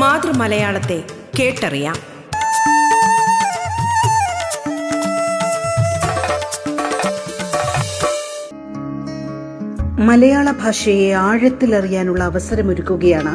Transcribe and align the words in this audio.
മാതൃമലയാളത്തെ 0.00 1.02
കേട്ടറിയാം. 1.38 1.96
മലയാള 10.06 10.50
ഭാഷയെ 10.50 11.12
ആഴത്തിലറിയാനുള്ള 11.12 12.24
അവസരമൊരുക്കുകയാണ് 12.24 13.34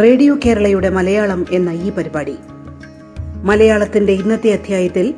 റേഡിയോ 0.00 0.36
കേരളയുടെ 0.44 0.88
മലയാളം 0.88 1.46
എന്ന 1.50 1.70
ഈ 1.70 1.90
പരിപാടി. 1.90 2.36
മലയാളത്തിന്റെ 3.42 4.12
ഇന്നത്തെ 4.12 4.52
അധ്യായത്തിൽ 4.52 5.14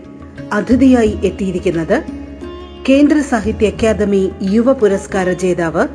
അതിഥിയായി 0.53 1.19
എത്തിയിരിക്കുന്നത് 1.25 2.03
കേന്ദ്ര 2.89 3.21
സാഹിത്യ 3.21 3.67
അക്കാദമി 3.69 4.31
യുവ 4.43 4.73
പുരസ്കാര 4.73 5.33
ജേതാവ് 5.33 5.89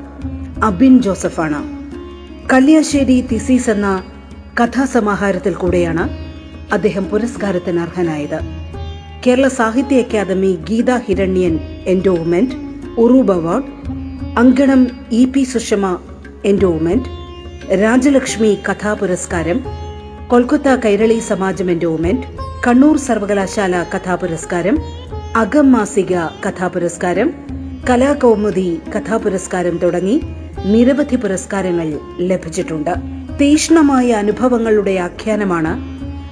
അബിൻ 0.64 1.02
ജോസഫാണ്. 1.02 1.82
കല്യാശ്ശേരി 2.54 3.22
തിസീസ് 3.22 3.70
എന്ന 3.70 4.04
കഥാസമാഹാരത്തിൽ 4.58 5.54
കൂടെയാണ് 5.54 6.04
അദ്ദേഹം 6.74 7.04
പുരസ്കാരത്തിന് 7.04 7.80
അർഹനായത് 7.80 8.40
Kerala 9.26 9.48
Sahitya 9.48 10.00
Akademi 10.00 10.58
Geetha 10.70 10.92
Hiranyan 10.98 11.60
endowment 11.88 12.56
Uroob 12.98 13.34
award 13.34 13.70
Ankanam 14.38 14.82
E 15.12 15.26
P 15.26 15.44
Sushama 15.44 15.86
endowment 16.46 17.10
Rajalakshmi 17.82 18.58
കഥാപുരസ്കാരം 18.70 19.60
Kolkata 20.28 20.76
Kairali 20.86 21.20
Samajam 21.20 21.72
endowment 21.72 22.28
Kannur 22.66 22.98
സർവകലാശാല 22.98 23.76
കഥാപുരസ്കാരം 23.96 24.76
അകം 25.36 25.72
മാസിക 25.72 26.14
കഥാപുരസ്കാരം 26.46 27.30
കലാകൗമുദി 27.90 28.80
കഥാപുരസ്കാരം 28.96 29.78
തുടങ്ങി 29.78 30.18
നിരവധി 30.66 31.16
പുരസ്കാരങ്ങൾ 31.16 31.88
ലഭിച്ചിട്ടുണ്ട്. 32.20 32.94
തീഷ്ണമായ 33.42 34.12
അനുഭവങ്ങളുടെ 34.12 34.92
ആഖ്യാനമാണ് 34.92 35.82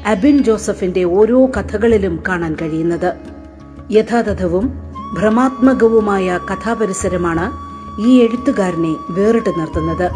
അബിൻ 0.08 0.44
ജോസഫിന്റെ 0.44 1.04
ഓരോ 1.04 1.46
കഥകളിലും 1.46 2.24
കാണാൻ 2.28 2.56
കഴിയുന്നത്. 2.62 3.14
യഥാതഥവും 3.92 4.74
ഭ്രമാത്മകവുമായ 5.20 6.40
കഥാപരിസരമാണ് 6.52 7.52
ഈ 8.02 8.20
എഴുത്തുകാരനെ 8.22 8.96
വേറിട്ട് 9.10 9.50
നിർത്തുന്നത്. 9.50 10.12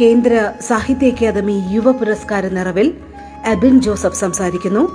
കേന്ദ്ര 0.00 0.52
സാഹിത്യ 0.60 1.08
അക്കാദമി 1.08 1.62
യുവ 1.70 1.92
പുരസ്കാര 1.92 2.48
നിറവിൽ 2.48 2.94
അബിൻ 3.46 3.80
ജോസഫ് 3.80 4.20
സംസാരിക്കുന്നു. 4.20 4.88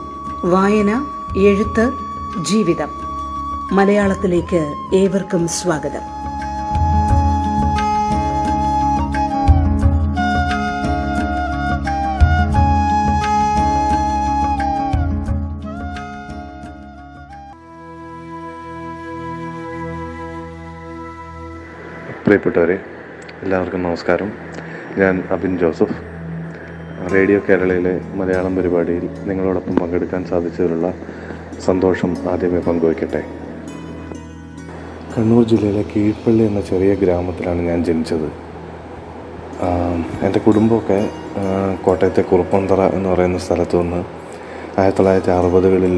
വായന 0.45 1.05
എഴുത്ത് 1.37 1.91
ജീവിതം. 2.49 2.89
മലയാളത്തിലേക്ക് 3.71 4.73
ഏവർക്കും 4.95 5.47
സ്വാഗതം. 5.47 6.16
പ്രിയപ്പെട്ടവരെ 22.27 22.75
എല്ലാവർക്കും 23.43 23.83
നമസ്കാരം. 23.83 24.29
ഞാൻ 24.97 25.23
അബിൻ 25.31 25.57
ജോസഫ്. 25.57 25.95
റേഡിയോ 27.13 27.39
കേരളയിലെ 27.49 28.01
മലയാളം 28.15 28.55
പരിപാടിയിൽ 28.55 29.05
നിങ്ങളോടൊപ്പം 29.27 29.75
പങ്കെടുക്കാൻ 29.75 30.25
സാധിച്ചതിലുള്ള 30.25 30.87
സന്തോഷം 31.65 32.17
ആദ്യമേ 32.31 32.59
പങ്കുവയ്ക്കട്ടെ. 32.59 33.21
കണ്ണൂർ 35.13 35.45
ജില്ലയിലെ 35.45 35.85
കീഴ്പള്ളി 35.95 36.43
എന്ന 36.43 36.61
ചെറിയ 36.61 36.93
ഗ്രാമത്തിലാണ് 36.95 37.63
ഞാൻ 37.69 37.85
ജനിച്ചത്. 37.85 38.27
എന്റെ 40.25 40.39
കുടുംബമൊക്കെ 40.39 40.99
കോട്ടയത്തെ 41.85 42.21
കുറുപ്പന്തറ 42.21 42.81
എന്ന് 42.81 43.09
പറയുന്ന 43.09 43.37
സ്ഥലത്തു 43.37 43.77
നിന്ന് 43.77 44.03
ആയിരത്തി 44.79 44.97
തൊള്ളായിരത്തി 44.97 45.35
അറുപതുകളിൽ 45.39 45.97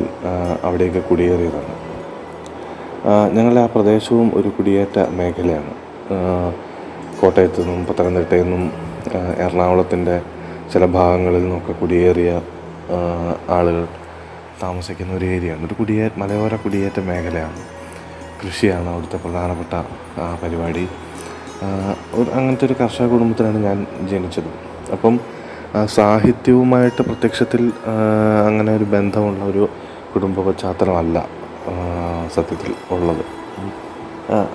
അവിടെയൊക്കെ 0.63 0.99
കുടിയേറിയതാണ്. 0.99 1.75
ഞങ്ങളുടെ 3.35 3.59
ആ 3.59 3.69
പ്രദേശവും 3.75 4.31
ഒരു 4.35 4.47
കുടിയേറ്റ 4.47 4.99
മേഖലയാണ്. 5.09 5.88
കോട്ടയത്തു 7.21 7.61
നിന്നും 7.61 7.85
പത്തനംതിട്ടയിൽ 7.85 8.43
നിന്നും 8.43 8.71
എറണാകുളത്തിന്റെ 9.45 10.21
ചില 10.73 10.85
ഭാഗങ്ങളിൽ 10.85 11.41
നിന്നൊക്കെ 11.41 11.73
കുടിയേറിയ 11.81 12.31
ആളുകൾ 13.49 13.87
താമസിക്കുന്ന 14.63 15.13
ഒരു 15.13 15.25
ഏരിയയാണ്. 15.25 15.65
ഒരു 15.67 15.73
കുടിയേ 15.73 16.05
മലയോര 16.17 16.55
കുടിയേറ്റ 16.55 16.99
മേഖലയാണ്. 16.99 17.61
കൃഷിയാണ് 18.41 18.89
അവിടുത്തെ 18.89 19.17
പ്രധാനപ്പെട്ട 19.17 19.73
പരിപാടി. 20.43 20.87
ഒരു 22.13 22.29
അങ്ങനത്തെ 22.29 22.65
ഒരു 22.65 22.75
കർഷക 22.81 23.07
കുടുംബത്തിലാണ് 23.07 23.59
ഞാൻ 23.63 23.77
ജനിച്ചത്. 24.11 24.51
അപ്പം 24.91 25.19
സാഹിത്യവുമായിട്ട് 25.85 27.01
പ്രത്യക്ഷത്തിൽ 27.01 27.63
അങ്ങനെ 28.47 28.71
ഒരു 28.75 28.83
ബന്ധമുള്ള 28.83 29.43
ഒരു 29.43 29.63
കുടുംബ 30.13 30.39
പശ്ചാത്തലമല്ല 30.47 31.17
സത്യത്തിൽ 32.35 32.73
ഉള്ളത്. 32.91 33.23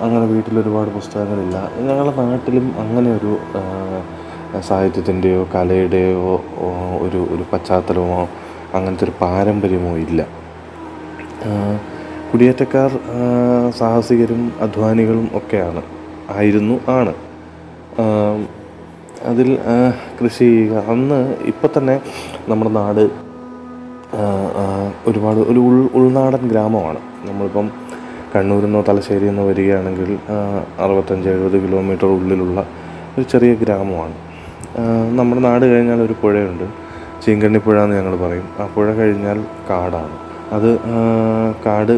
അങ്ങനെ 0.03 0.25
വീട്ടിലൊരുപാട് 0.25 0.89
പുസ്തകങ്ങളില്ല. 0.89 1.57
ഞങ്ങളുടെ 1.77 2.13
നാട്ടിലും 2.21 2.65
അങ്ങനെ 2.81 3.09
ഒരു 3.17 3.31
സാഹിത്യത്തിന്റെയോ 4.67 5.41
കലയുടെയോ 5.55 6.33
ഒരു 7.05 7.21
ഒരു 7.33 7.43
പശ്ചാത്തലമോ 7.51 8.21
അങ്ങനത്തെ 8.73 9.03
ഒരു 9.03 9.13
പാരമ്പര്യമോ 9.21 9.93
ഇല്ല. 10.05 10.21
കുടിയേറ്റക്കാർ 12.29 12.91
സാഹസികരും 13.79 14.41
അധ്വാനികളും 14.61 15.27
ഒക്കെയാണ് 15.39 15.81
ആയിരുന്നു 16.35 16.75
ആണ്. 16.97 17.13
അതിൽ 19.31 19.49
കൃഷി 20.17 20.45
ചെയ്യുക. 20.45 20.75
അന്ന് 20.93 21.19
ഇപ്പം 21.51 21.69
തന്നെ 21.77 21.95
നമ്മുടെ 22.49 22.71
നാട് 22.79 23.03
ഒരുപാട് 25.07 25.39
ഒരു 25.51 25.59
ഉൾ 25.67 25.77
ഉൾനാടൻ 25.97 26.43
ഗ്രാമമാണ്. 26.51 26.99
നമ്മളിപ്പം 27.27 27.67
കണ്ണൂരിൽ 28.33 28.65
നിന്നോ 28.65 28.81
തലശ്ശേരിയിൽ 28.87 29.29
നിന്നോ 29.29 29.43
വരികയാണെങ്കിൽ 29.47 30.09
അറുപത്തഞ്ച് 30.83 31.29
എഴുപത് 31.29 31.57
കിലോമീറ്റർ 31.63 32.05
ഉള്ളിലുള്ള 32.05 32.59
ഒരു 33.17 33.25
ചെറിയ 33.31 33.53
ഗ്രാമമാണ്. 33.53 34.15
നമ്മുടെ 35.17 35.41
നാട് 35.41 35.65
കഴിഞ്ഞാൽ 35.65 35.99
ഒരു 36.01 36.15
പുഴയുണ്ട്. 36.21 36.63
ചീങ്കണ്ണിപ്പുഴ 37.25 37.83
എന്ന് 37.83 37.95
ഞങ്ങൾ 37.97 38.15
പറയും. 38.23 38.47
ആ 38.59 38.65
പുഴ 38.75 38.87
കഴിഞ്ഞാൽ 38.93 39.37
കാടാണ്. 39.69 40.15
അത് 40.55 40.69
കാട് 41.65 41.93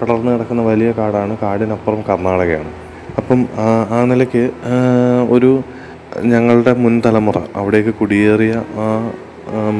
പടർന്നു 0.00 0.30
കിടക്കുന്ന 0.32 0.62
വലിയ 0.62 0.92
കാടാണ്. 0.98 1.36
കാടിനപ്പുറം 1.42 2.00
കർണാടകയാണ്. 2.08 2.70
അപ്പം 3.16 3.40
ആ 3.92 4.04
നിലയ്ക്ക് 4.04 4.44
ഒരു 5.30 5.50
ഞങ്ങളുടെ 6.32 6.72
മുൻ 6.82 6.94
തലമുറ 7.06 7.38
അവിടേക്ക് 7.56 7.92
കുടിയേറിയ 7.94 8.54
ആ 8.84 8.86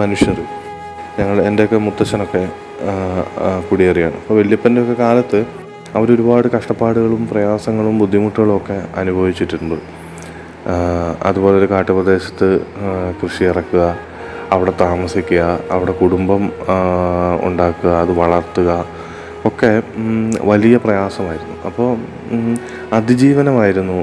മനുഷ്യർ 0.01 0.39
ഞങ്ങൾ 1.19 1.37
എന്റെയൊക്കെ 1.43 1.77
മുത്തശ്ശനൊക്കെ 1.77 2.43
കുടിയേറിയാണ്. 3.71 4.15
അപ്പോൾ 4.15 4.35
വല്യപ്പന്റെ 4.39 4.83
ഒക്കെ 4.83 4.95
കാലത്ത് 4.95 5.39
അവരൊരുപാട് 5.97 6.47
കഷ്ടപ്പാടുകളും 6.57 7.23
പ്രയാസങ്ങളും 7.31 7.95
ബുദ്ധിമുട്ടുകളും 8.03 8.55
ഒക്കെ 8.57 8.79
അനുഭവിച്ചിട്ടുണ്ട്. 9.01 9.79
അതുപോലെ 11.29 11.57
ഒരു 11.61 11.69
കാട്ടുപ്രദേശത്ത് 11.73 12.49
കൃഷി 13.21 13.43
ഇറക്കുക 13.53 13.83
അവിടെ 14.55 14.73
താമസിക്കുക 14.85 15.43
അവിടെ 15.75 15.93
കുടുംബം 16.01 16.43
ഉണ്ടാക്കുക 17.49 17.91
അത് 18.03 18.13
വളർത്തുക 18.23 18.71
ഒക്കെ 19.49 19.71
വലിയ 20.51 20.77
പ്രയാസമായിരുന്നു. 20.85 21.57
അപ്പോൾ 21.69 21.91
അതിജീവനമായിരുന്നു 22.99 23.99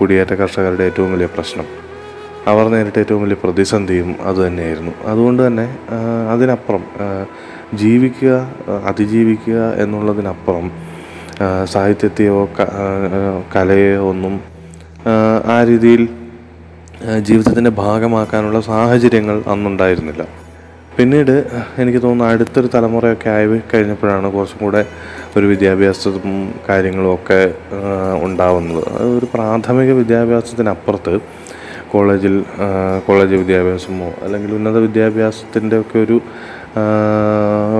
കുടിയേറ്റ 0.00 0.32
കർഷകരുടെ 0.40 0.84
ഏറ്റവും 0.90 1.10
വലിയ 1.14 1.28
പ്രശ്നം. 1.36 1.66
അവർ 2.52 2.64
നേരിട്ട 2.74 2.96
ഏറ്റവും 3.02 3.20
വലിയ 3.24 3.36
പ്രതിസന്ധിയും 3.42 4.10
അതുതന്നെയായിരുന്നു 4.28 4.92
അതുകൊണ്ട് 5.10 5.40
തന്നെ 5.46 5.66
അതിനപ്പുറം 6.34 6.82
ജീവിക്കുക 7.82 8.32
അതിജീവിക്കുക 8.90 9.60
എന്നുള്ളതിനപ്പുറം 9.82 10.66
സാഹിത്യത്തെയോ 11.64 12.48
കലയോ 13.56 14.08
ഒന്നും 14.08 14.34
ആ, 15.46 15.64
രീതിയിൽ 15.64 16.02
ജീവിതത്തിന്റെ 17.20 17.70
ഭാഗമാക്കാനുള്ള 17.78 18.60
സാഹചര്യങ്ങൾ 18.60 19.42
അന്നുണ്ടായിരുന്നില്ല. 19.46 20.22
പിന്നീട് 20.98 21.32
എനിക്ക് 21.78 22.02
തോന്നുന്നു 22.02 22.32
അടുത്തൊരു 22.32 22.66
തലമുറയൊക്കെ 22.74 23.30
ആയി 23.30 23.60
കഴിഞ്ഞപ്പോഴാണ് 23.72 24.32
കുറച്ചും 24.32 24.58
കൂടെ 24.58 24.82
ഒരു 25.36 25.46
വിദ്യാഭ്യാസവും 25.46 26.36
കാര്യങ്ങളും 26.68 27.14
ഒക്കെ 27.14 27.40
ഉണ്ടാവുന്നത്. 28.22 28.82
ഒരു 29.16 29.26
പ്രാഥമിക 29.34 29.92
വിദ്യാഭ്യാസത്തിനപ്പുറത്ത് 29.92 31.14
കോളേജിൽ 31.92 32.44
കോളേജ് 33.06 33.34
വിദ്യാഭ്യാസമോ 33.34 34.12
അല്ലെങ്കിൽ 34.22 34.54
ഉന്നത 34.54 34.78
വിദ്യാഭ്യാസത്തിന്റെ 34.78 35.80
ഒക്കെ 35.80 35.98
ഒരു 35.98 36.16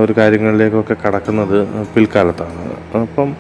ഒരു 0.01 0.13
കാര്യങ്ങളിലേക്കൊക്കെ 0.19 0.97
കടക്കുന്നത് 1.05 1.59
പിൽക്കാലത്താണ്. 1.95 2.65
അപ്പം 3.03 3.31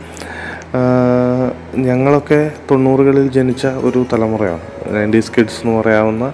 ഞങ്ങളൊക്കെ 1.88 2.50
തൊണ്ണൂറുകളിൽ 2.70 3.26
ജനിച്ച 3.30 3.66
ഒരു 3.66 4.06
തലമുറയാണ്. 4.12 4.64
നയന്റീസ് 4.94 5.32
കിഡ്സ് 5.36 5.60
എന്ന് 5.66 5.74
പറയാവുന്ന 5.80 6.32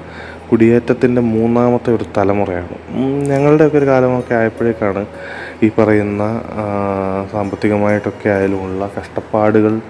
കുടിയേറ്റത്തിന്റെ 0.50 1.22
മൂന്നാമത്തെ 1.34 1.90
ഒരു 1.94 2.04
തലമുറയാണ്. 2.16 2.76
ഞങ്ങളുടെയൊക്കെ 3.30 3.78
ഒരു 3.78 3.86
കാലമൊക്കെ 3.86 4.34
ആയപ്പോഴേക്കാണ് 4.34 5.02
ഈ 5.62 5.68
പറയുന്ന 5.78 6.22
സാമ്പത്തികമായിട്ടൊക്കെ 7.32 8.28
ആയാലുമുള്ള 8.28 8.90
കഷ്ടപ്പാടുകൾ 8.98 9.80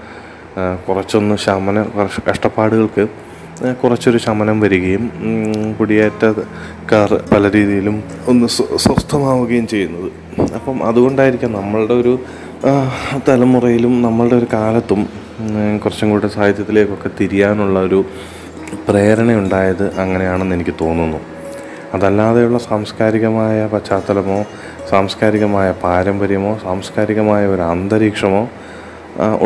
കുറച്ചൊന്ന് 0.88 1.36
ശമന 1.36 1.84
കഷ്ടപ്പാടുകൾക്ക് 2.30 3.04
കുറച്ചൊരു 3.82 4.18
ശമനം 4.18 4.60
വരികയും 4.60 5.04
കുടിയേറ്റക്കാർ 5.80 7.10
പല 7.32 7.42
രീതിയിലും 7.50 7.96
ഒന്ന് 8.28 8.46
സ്വസ്ഥമാവുകയും 8.84 9.66
ചെയ്യുന്നത്. 9.66 10.10
അപ്പം 10.54 10.76
അതുകൊണ്ടായിരിക്കാം 10.88 11.52
നമ്മളുടെ 11.52 11.94
ഒരു 11.94 12.18
തലമുറയിലും 13.28 14.02
നമ്മളുടെ 14.02 14.36
ഒരു 14.36 14.46
കാലത്തും 14.52 15.02
കുറച്ചും 15.84 16.10
കൂടെ 16.10 16.28
സാഹിത്യത്തിലേക്കൊക്കെ 16.28 17.10
തിരിയാനുള്ള 17.20 17.78
ഒരു 17.80 18.00
പ്രേരണയുണ്ടായത് 18.88 19.86
അങ്ങനെയാണെന്ന് 20.00 20.54
എനിക്ക് 20.54 20.74
തോന്നുന്നു. 20.80 21.20
അതല്ലാതെയുള്ള 21.94 22.58
സാംസ്കാരികമായ 22.58 23.66
പശ്ചാത്തലമോ 23.66 24.40
സാംസ്കാരികമായ 24.90 25.68
പാരമ്പര്യമോ 25.84 26.58
സാംസ്കാരികമായ 26.62 27.46
ഒരു 27.46 27.62
അന്തരീക്ഷമോ 27.62 28.42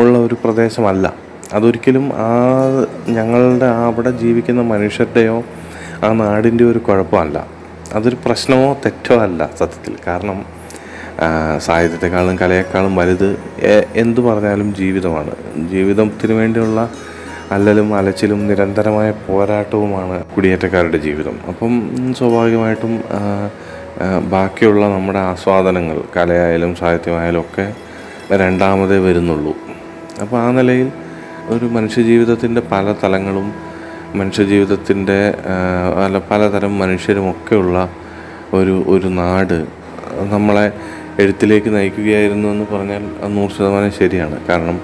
ഉള്ള 0.01 0.17
ഒരു 0.17 0.35
പ്രദേശമല്ല. 0.43 1.24
അതൊരിക്കലും 1.55 2.05
ആ 2.27 2.29
ഞങ്ങളുടെ 3.17 3.67
അവിടെ 3.87 4.11
ജീവിക്കുന്ന 4.21 4.61
മനുഷ്യരുടെയോ 4.73 5.37
ആ 6.05 6.09
നാടിന്റെ 6.21 6.63
ഒരു 6.71 6.79
കുഴപ്പമല്ല 6.87 7.37
അതൊരു 7.95 8.17
പ്രശ്നമോ 8.25 8.69
തെറ്റോ 8.85 9.15
അല്ല 9.25 9.41
സത്യത്തിൽ. 9.59 9.93
കാരണം 10.07 10.37
സാഹിത്യത്തെക്കാളും 11.65 12.37
കലയെക്കാളും 12.41 12.93
വലുത് 12.99 13.29
എന്തു 14.01 14.21
പറഞ്ഞാലും 14.21 14.69
ജീവിതമാണ്. 14.79 15.33
ജീവിതത്തിന് 15.73 16.33
വേണ്ടിയുള്ള 16.39 16.79
അല്ലലും 17.55 17.89
അലച്ചിലും 17.97 18.39
നിരന്തരമായ 18.49 19.09
പോരാട്ടവുമാണ് 19.27 20.15
കുടിയേറ്റക്കാരുടെ 20.33 20.99
ജീവിതം. 21.07 21.35
അപ്പം 21.49 21.73
സ്വാഭാവികമായിട്ടും 22.17 22.93
ബാക്കിയുള്ള 24.33 24.83
നമ്മുടെ 24.95 25.19
ആസ്വാദനങ്ങൾ 25.31 25.97
കലയായാലും 26.15 26.71
സാഹിത്യമായാലും 26.81 27.41
ഒക്കെ 27.45 27.65
രണ്ടാമതേ 28.41 28.97
വരുന്നുള്ളൂ. 29.07 29.53
അപ്പോൾ 30.23 30.37
ആ 30.45 30.47
നിലയിൽ 30.59 30.89
ഒരു 31.53 31.65
മനുഷ്യജീവിതത്തിന്റെ 31.65 32.61
പല 32.71 32.95
തലങ്ങളും 33.03 33.47
മനുഷ്യജീവിതത്തിന്റെ 34.19 35.19
അല്ല 36.05 36.17
പലതരം 36.29 36.79
മനുഷ്യരുമൊക്കെയുള്ള 36.79 37.77
ഒരു 38.53 38.75
ഒരു 38.87 39.07
നാട് 39.07 39.57
നമ്മളെ 40.33 40.65
എഴുത്തിലേക്ക് 41.21 41.69
നയിക്കുകയായിരുന്നു 41.75 42.47
എന്ന് 42.49 42.65
പറഞ്ഞാൽ 42.73 43.03
നൂറ് 43.35 43.51
ശതമാനം 43.51 43.91
ശരിയാണ്. 43.91 44.37
കാരണം 44.49 44.77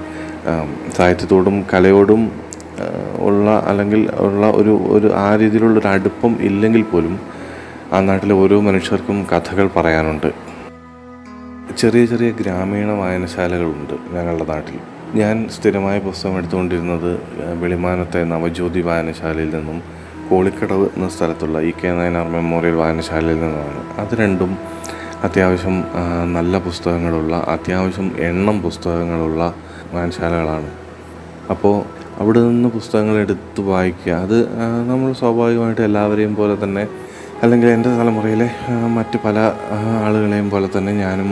സാഹിത്യത്തോടും 0.97 1.65
കലയോടും 1.73 2.21
ഉള്ള 3.19 3.49
അല്ലെങ്കിൽ 3.67 4.09
ഉള്ള 4.25 4.45
ഒരു 4.59 4.73
ഒരു 4.95 5.07
ആ 5.25 5.35
രീതിയിലുള്ള 5.35 5.79
ഒരു 5.79 5.87
അടുപ്പം 5.87 6.33
ഇല്ലെങ്കിൽ 6.41 6.83
പോലും 6.83 7.15
ആ 7.93 7.99
നാട്ടിലെ 7.99 8.33
ഓരോ 8.33 8.57
മനുഷ്യർക്കും 8.61 9.17
കഥകൾ 9.31 9.67
പറയാനുണ്ട്. 9.75 10.29
ചെറിയ 11.77 12.05
ചെറിയ 12.05 12.29
ഗ്രാമീണ 12.31 12.91
വായനശാലകളുണ്ട് 12.91 13.95
ഞങ്ങളുടെ 14.15 14.43
നാട്ടിൽ. 14.43 14.79
ഞാൻ 15.19 15.37
സ്ഥിരമായി 15.53 15.99
പുസ്തകം 15.99 16.35
എടുത്തുകൊണ്ടിരുന്നത് 16.37 17.09
വെളിമാനത്തെ 17.61 18.19
നവജ്യോതി 18.23 18.81
വായനശാലയിൽ 18.81 19.49
നിന്നും 19.55 19.79
കോളിക്കടവ് 20.29 20.85
എന്ന 20.95 21.07
സ്ഥലത്തുള്ള 21.15 21.59
ഇ 21.69 21.71
കെ 21.79 21.89
നയനാർ 21.97 22.27
മെമ്മോറിയൽ 22.35 22.75
വായനശാലയിൽ 22.81 23.39
നിന്നുമാണ്. 23.43 23.81
അത് 24.01 24.13
രണ്ടും 24.21 24.51
അത്യാവശ്യം 25.23 25.75
നല്ല 26.37 26.53
പുസ്തകങ്ങളുള്ള 26.67 27.33
അത്യാവശ്യം 27.55 28.07
എണ്ണം 28.29 28.57
പുസ്തകങ്ങളുള്ള 28.61 29.41
വായനശാലകളാണ്. 29.93 30.71
അപ്പോൾ 31.49 31.75
അവിടെ 32.21 32.39
നിന്ന് 32.39 32.69
പുസ്തകങ്ങൾ 32.69 33.17
എടുത്ത് 33.25 33.61
വായിക്കുക 33.73 34.15
അത് 34.23 34.37
നമ്മൾ 34.91 35.11
സ്വാഭാവികമായിട്ട് 35.13 35.83
എല്ലാവരെയും 35.89 36.33
പോലെ 36.35 36.57
തന്നെ 36.63 36.87
അല്ലെങ്കിൽ 37.43 37.67
എന്റെ 37.67 37.89
തലമുറയിലെ 37.99 38.49
മറ്റ് 38.97 39.17
പല 39.25 39.37
ആളുകളെയും 40.05 40.49
പോലെ 40.49 40.67
തന്നെ 40.77 40.91
ഞാനും 41.05 41.29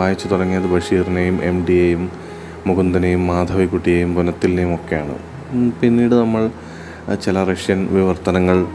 വായിച്ചു 0.00 0.26
തുടങ്ങിയത് 0.28 0.68
ബഷീറിനെയും 0.74 1.36
എം 1.44 1.58
ഡിയെയും 1.66 2.29
മുകുന്ദനെയും 2.66 3.26
മാധവിക്കുട്ടിയെയും 3.26 4.14
പുനത്തിലിനെയും 4.14 4.74
ഒക്കെയാണ്. 4.74 5.16
പിന്നീട് 5.80 6.14
നമ്മൾ 6.14 6.42
ചില 7.24 7.44
റഷ്യൻ 7.44 7.80
വിവർത്തനങ്ങൾ 7.90 8.66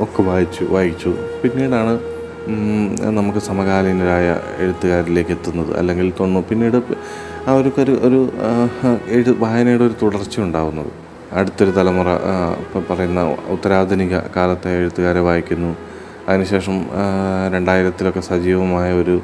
ഒക്കെ 0.00 0.22
വായിച്ചു 0.22 0.64
വായിച്ചു. 0.64 1.12
പിന്നീടാണ് 1.42 1.94
നമുക്ക് 3.18 3.38
സമകാലീനരായ 3.38 4.28
എഴുത്തുകാരിലേക്ക് 4.58 5.30
എത്തുന്നത്. 5.30 5.78
അല്ലെങ്കിൽ 5.78 6.12
തോന്നുന്നു 6.20 6.48
പിന്നീട് 6.48 6.78
ആ 7.48 7.52
ഒരു 7.54 7.70
എഴു 9.08 9.32
വായനയുടെ 9.38 9.84
ഒരു 9.84 9.94
തുടർച്ച 10.02 10.40
ഉണ്ടാവുന്നത്. 10.40 10.92
അടുത്തൊരു 11.32 11.70
തലമുറ 11.70 12.08
ഇപ്പം 12.62 12.84
പറയുന്ന 12.90 13.20
ഉത്തരാധുനിക 13.54 14.16
കാലത്തെ 14.36 14.70
എഴുത്തുകാരെ 14.78 15.20
വായിക്കുന്നു. 15.20 15.70
അതിനുശേഷം 16.28 16.76
രണ്ടായിരത്തിലൊക്കെ 17.54 18.20
സജീവമായ 18.20 18.92
ഒരു 18.92 19.16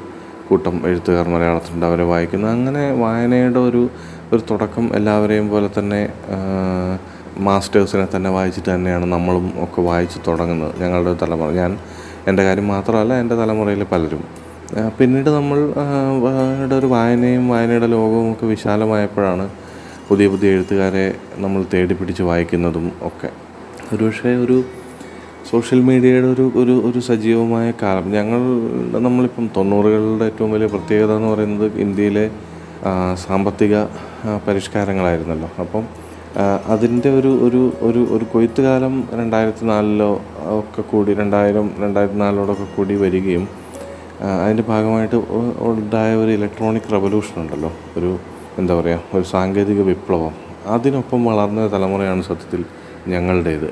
കൂട്ടം 0.49 0.75
എഴുത്തുകാർ 0.89 1.27
മലയാളത്തിലുണ്ട് 1.33 1.85
അവരെ 1.85 2.05
വായിക്കുന്ന 2.11 2.47
അങ്ങനെ 2.57 2.83
വായനയുടെ 3.03 3.59
ഒരു 3.69 3.81
ഒരു 4.33 4.41
തുടക്കം 4.49 4.85
എല്ലാവരെയും 4.95 5.45
പോലെ 5.49 5.69
തന്നെ 5.77 6.01
മാസ്റ്റേഴ്സിനെ 7.47 8.07
തന്നെ 8.15 8.29
വായിച്ചിട്ട് 8.37 8.69
തന്നെയാണ് 8.75 9.05
നമ്മളും 9.05 9.45
ഒക്കെ 9.65 9.81
വായിച്ച് 9.81 10.19
തുടങ്ങുന്നത്. 10.27 10.73
ഞങ്ങളുടെ 10.81 11.13
തലമുറ. 11.21 11.49
ഞാൻ 11.61 11.71
എന്റെ 12.29 12.43
കാര്യം 12.47 12.67
മാത്രമല്ല 12.67 13.13
എന്റെ 13.23 13.35
തലമുറയിൽ 13.41 13.83
പലരും. 13.91 14.23
പിന്നീട് 14.99 15.29
നമ്മൾ 15.29 15.59
ഒരു 16.79 16.87
വായനയും 16.95 17.45
വായനയുടെ 17.49 17.89
ലോകവും 17.95 18.27
ഒക്കെ 18.31 18.45
വിശാലമായപ്പോഴാണ് 18.53 19.45
പുതിയ 20.09 20.27
പുതിയ 20.33 20.55
എഴുത്തുകാരെ 20.55 21.05
നമ്മൾ 21.43 21.61
തേടി 21.73 21.93
പിടിച്ച് 21.99 22.23
വായിക്കുന്നതും 22.29 22.87
ഒക്കെ. 23.09 23.29
ഒരുപക്ഷെ 23.93 24.33
ഒരു 24.45 24.57
സോഷ്യൽ 25.49 25.81
മീഡിയയുടെ 25.81 26.27
ഒരു 26.27 26.45
ഒരു 26.55 26.73
ഒരു 26.87 26.99
സജീവമായ 26.99 27.67
കാലം. 27.81 28.05
ഞങ്ങൾ 28.11 28.41
നമ്മളിപ്പം 28.99 29.45
തൊണ്ണൂറുകളുടെ 29.57 30.25
ഏറ്റവും 30.25 30.51
വലിയ 30.51 30.67
പ്രത്യേകത 30.67 31.11
എന്ന് 31.17 31.29
പറയുന്നത് 31.33 31.77
ഇന്ത്യയിലെ 31.83 32.25
സാമ്പത്തിക 33.25 33.75
പരിഷ്കാരങ്ങളായിരുന്നല്ലോ. 34.47 35.49
അപ്പം 35.63 35.83
അതിന്റെ 36.73 37.09
ഒരു 37.19 37.31
ഒരു 37.45 37.61
ഒരു 37.87 38.01
ഒരു 38.15 38.25
കൊയ്ത്ത് 38.33 38.61
കാലം 38.61 38.95
രണ്ടായിരത്തി 39.19 39.65
നാലിലോ 39.65 40.09
ഒക്കെ 40.59 40.81
കൂടി 40.81 41.13
രണ്ടായിരം 41.13 41.71
രണ്ടായിരത്തി 41.83 42.19
നാലിലോടൊക്കെ 42.19 42.67
കൂടി 42.77 42.95
വരികയും 43.03 43.45
അതിന്റെ 44.43 44.63
ഭാഗമായിട്ട് 44.67 45.17
ഉണ്ടായ 45.69 46.15
ഒരു 46.15 46.31
ഇലക്ട്രോണിക് 46.31 46.91
റവല്യൂഷൻ 46.93 47.37
ഉണ്ടല്ലോ. 47.41 47.71
ഒരു 47.97 48.11
എന്താ 48.57 48.73
പറയുക 48.79 49.17
ഒരു 49.17 49.25
സാങ്കേതിക 49.33 49.81
വിപ്ലവം. 49.91 50.35
അതിനൊപ്പം 50.75 51.25
വളർന്ന 51.25 51.67
തലമുറയാണ് 51.73 52.23
സത്യത്തിൽ 52.29 52.63
ഞങ്ങളുടേത്. 53.13 53.69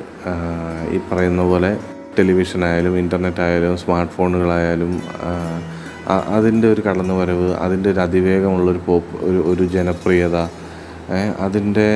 ഈ 0.95 0.99
പറയുന്ന 1.09 1.43
പോലെ 1.51 1.71
ടെലിവിഷൻ 2.17 2.61
ആയാലും 2.65 2.93
ഇന്റർനെറ്റ് 2.97 3.41
ആയാലും 3.45 3.77
സ്മാർട്ട് 3.77 4.13
ഫോണുകളായാലും 4.13 4.91
അതിന്റെ 6.35 6.67
ഒരു 6.73 6.81
കടന്നുവരവ് 6.81 7.47
അതിന്റെ 7.63 7.87
ഒരു 7.91 7.99
അതിവേഗമുള്ളൊരു 7.99 8.81
പോപ്പ് 8.85 9.13
ഒരു 9.25 9.39
ഒരു 9.51 9.63
ജനപ്രിയത 9.75 10.37
അതിന്റെ 11.45 11.87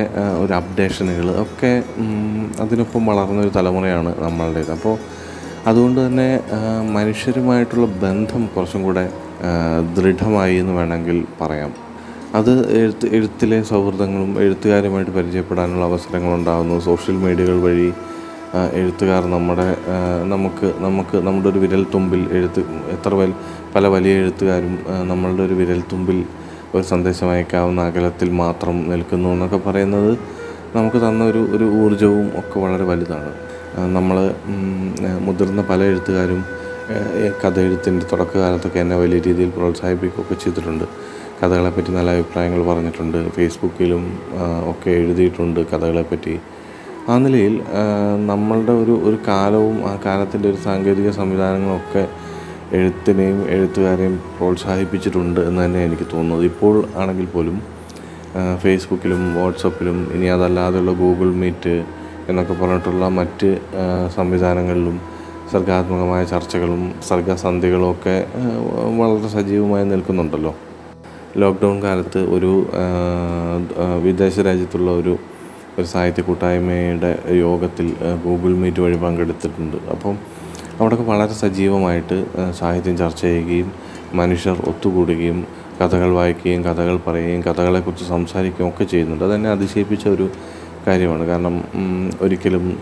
ഒരു 0.42 0.52
അപ്ഡേഷനുകൾ 0.52 1.28
ഒക്കെ 1.42 1.72
അതിനൊപ്പം 2.60 3.02
വളർന്ന 3.06 3.40
ഒരു 3.40 3.52
തലമുറയാണ് 3.56 4.10
നമ്മളുടേത്. 4.24 4.70
അപ്പോൾ 4.70 4.94
അതുകൊണ്ട് 5.66 5.98
തന്നെ 6.06 6.28
മനുഷ്യരുമായിട്ടുള്ള 6.96 7.86
ബന്ധം 8.04 8.42
കുറച്ചും 8.56 8.82
കൂടെ 8.82 9.04
ദൃഢമായി 9.96 10.56
എന്ന് 10.56 10.72
വേണമെങ്കിൽ 10.72 11.18
പറയാം. 11.40 11.72
അത് 12.38 12.50
എഴുത്ത് 12.78 13.06
എഴുത്തിലെ 13.16 13.56
സൗഹൃദങ്ങളും 13.70 14.32
എഴുത്തുകാരുമായിട്ട് 14.42 15.12
പരിചയപ്പെടാനുള്ള 15.16 15.84
അവസരങ്ങളുണ്ടാകുന്നു. 15.90 16.76
സോഷ്യൽ 16.88 17.16
മീഡിയകൾ 17.24 17.56
വഴി 17.64 17.88
എഴുത്തുകാർ 18.80 19.22
നമ്മുടെ 19.34 19.66
നമുക്ക് 20.32 20.68
നമുക്ക് 20.84 21.16
നമ്മുടെ 21.26 21.48
ഒരു 21.48 21.58
വിരൽ 21.58 21.82
തുമ്പിൽ 21.94 22.22
എഴുത്ത് 22.36 22.62
എത്ര 22.94 23.12
വൽ 23.14 23.32
പല 23.74 23.86
വലിയ 23.94 24.12
എഴുത്തുകാരും 24.22 24.74
നമ്മളുടെ 25.10 25.42
ഒരു 25.42 25.54
വിരൽ 25.60 25.80
തുമ്പിൽ 25.92 26.18
ഒരു 26.74 26.84
സന്ദേശം 26.92 27.28
അയക്കാവുന്ന 27.34 27.80
അകലത്തിൽ 27.90 28.28
മാത്രം 28.42 28.76
നിൽക്കുന്നു 28.92 29.28
എന്നൊക്കെ 29.28 29.60
പറയുന്നത് 29.68 30.10
നമുക്ക് 30.76 30.98
തന്ന 31.06 31.22
ഒരു 31.24 31.42
ഒരു 31.56 31.66
ഊർജവും 31.82 32.26
ഒക്കെ 32.40 32.56
വളരെ 32.64 32.84
വലുതാണ്. 32.90 33.30
നമ്മൾ 33.96 34.16
മുതിർന്ന 35.26 35.62
പല 35.70 35.80
എഴുത്തുകാരും 35.82 36.42
കഥ 37.42 37.56
എഴുത്തിന്റെ 37.66 38.04
തുടക്കകാലത്തൊക്കെ 38.12 38.78
എന്നെ 38.78 38.96
വലിയ 38.96 39.18
രീതിയിൽ 39.26 39.50
പ്രോത്സാഹിപ്പിക്കുകയൊക്കെ 39.56 40.36
ചെയ്തിട്ടുണ്ട്. 40.44 40.86
കഥകളെപ്പറ്റി 41.40 41.90
നല്ല 41.96 42.10
അഭിപ്രായങ്ങൾ 42.16 42.60
പറഞ്ഞിട്ടുണ്ട്. 42.70 43.18
ഫേസ്ബുക്കിലും 43.36 44.02
ഒക്കെ 44.70 44.90
എഴുതിയിട്ടുണ്ട് 45.00 45.60
കഥകളെപ്പറ്റി. 45.72 46.34
ആ 47.10 47.14
നിലയിൽ 47.24 47.54
നമ്മളുടെ 48.30 48.72
ഒരു 48.82 48.94
ഒരു 49.08 49.18
കാലവും 49.28 49.76
ആ 49.90 49.92
കാലത്തിന്റെ 50.06 50.46
ഒരു 50.52 50.58
സാങ്കേതിക 50.66 51.10
സംവിധാനങ്ങളൊക്കെ 51.20 52.02
എഴുത്തിനെയും 52.78 53.38
എഴുത്തുകാരെയും 53.54 54.14
പ്രോത്സാഹിപ്പിച്ചിട്ടുണ്ട് 54.36 55.40
എന്ന് 55.48 55.60
തന്നെ 55.64 55.80
എനിക്ക് 55.84 56.06
തോന്നുന്നത്. 56.12 56.44
ഇപ്പോൾ 56.50 56.76
ആണെങ്കിൽ 56.96 57.26
പോലും 57.34 57.56
ഫേസ്ബുക്കിലും 58.62 59.22
വാട്സപ്പിലും 59.38 59.98
ഇനി 60.16 60.26
അതല്ലാതെയുള്ള 60.34 60.92
ഗൂഗിൾ 61.02 61.30
മീറ്റ് 61.42 61.74
എന്നൊക്കെ 62.28 62.54
പറഞ്ഞിട്ടുള്ള 62.60 63.04
മറ്റ് 63.18 63.50
സംവിധാനങ്ങളിലും 64.16 64.96
സർഗാത്മകമായ 65.52 66.24
ചർച്ചകളും 66.24 66.82
സർഗസന്ധികളും 67.08 67.88
ഒക്കെ 67.90 68.16
വളരെ 69.00 69.28
സജീവമായി 69.36 69.86
നിൽക്കുന്നുണ്ടല്ലോ. 69.92 70.52
ലോക്ക്ഡൗൺ 71.36 71.82
കാലത്ത് 71.82 72.18
ഒരു 72.18 72.66
വിദേശ 74.02 74.38
രാജ്യത്തുള്ള 74.38 74.90
ഒരു 74.90 75.18
ഒരു 75.78 75.86
സാഹിത്യ 75.86 76.22
കൂട്ടായ്മയുടെ 76.22 77.18
യോഗത്തിൽ 77.30 77.96
ഗൂഗിൾ 78.24 78.54
മീറ്റ് 78.56 78.80
വഴി 78.80 78.96
പങ്കെടുത്തിട്ടുണ്ട്. 78.96 79.76
അപ്പം 79.90 80.18
അവിടെയൊക്കെ 80.80 81.10
വളരെ 81.10 81.32
സജീവമായിട്ട് 81.32 82.26
സാഹിത്യം 82.58 82.98
ചർച്ച 82.98 83.22
ചെയ്യുകയും 83.22 83.72
മനുഷ്യർ 84.14 84.56
ഒത്തുകൂടുകയും 84.68 85.46
കഥകൾ 85.80 86.10
വായിക്കുകയും 86.10 86.64
കഥകൾ 86.64 87.00
പറയുകയും 87.06 87.42
കഥകളെക്കുറിച്ച് 87.42 88.04
സംസാരിക്കുകയും 88.04 88.68
ഒക്കെ 88.68 88.84
ചെയ്യുന്നുണ്ട്. 88.84 89.24
അതെന്നെ 89.24 89.50
അതിശയിപ്പിച്ച 89.50 90.08
ഒരു 90.08 90.28
കാര്യമാണ്. 90.86 91.26
കാരണം 91.26 91.64
ഒരിക്കലും 92.20 92.78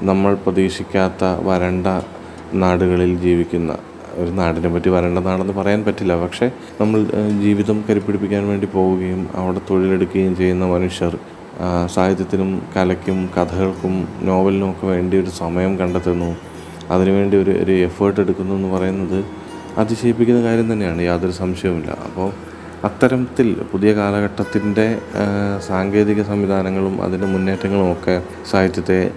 നമ്മൾ 0.00 0.34
പ്രതീക്ഷിക്കാത്ത 0.34 1.24
വരണ്ട 1.24 1.86
നാടുകളിൽ 2.54 3.18
ജീവിക്കുന്ന 3.18 3.76
ഒരു 4.16 4.30
നാടിനെ 4.30 4.68
പറ്റി 4.68 4.88
വരണ്ട 4.88 5.18
പറയാൻ 5.58 5.84
പറ്റില്ല. 5.84 6.16
പക്ഷേ 6.16 6.50
നമ്മൾ 6.80 7.06
ജീവിതം 7.42 7.84
കരുപ്പിടിപ്പിക്കാൻ 7.90 8.48
വേണ്ടി 8.48 8.66
പോവുകയും 8.66 9.28
അവിടെ 9.34 9.60
തൊഴിലെടുക്കുകയും 9.70 10.36
ചെയ്യുന്ന 10.36 10.64
മനുഷ്യർ 10.64 11.18
സാഹിത്യത്തിനും 11.94 12.62
കലയ്ക്കും 12.76 13.30
കഥകൾക്കും 13.36 14.08
നോവലിനും 14.22 14.70
ഒക്കെ 14.70 14.86
വേണ്ടി 14.86 15.16
ഒരു 15.16 15.30
സമയം 15.30 15.78
കണ്ടെത്തുന്നു. 15.78 16.36
അതിനുവേണ്ടി 16.90 17.36
ഒരു 17.36 17.50
ഒരു 17.50 17.72
എഫേർട്ട് 17.72 18.20
എടുക്കുന്നു 18.20 18.54
എന്ന് 18.54 18.68
പറയുന്നത് 18.68 19.24
അതിശയിപ്പിക്കുന്ന 19.78 20.42
കാര്യം 20.42 20.72
തന്നെയാണ്. 20.72 21.02
യാതൊരു 21.02 21.32
സംശയവുമില്ല. 21.32 21.90
അപ്പോൾ 21.90 22.32
അത്തരത്തിൽ 22.84 23.54
പുതിയ 23.72 23.92
കാലഘട്ടത്തിന്റെ 23.92 24.98
സാങ്കേതിക 25.66 26.22
സംവിധാനങ്ങളും 26.22 27.02
അതിന്റെ 27.02 27.26
മുന്നേറ്റങ്ങളും 27.26 27.92
ഒക്കെ 27.92 28.22
സാഹിത്യത്തെ 28.50 29.10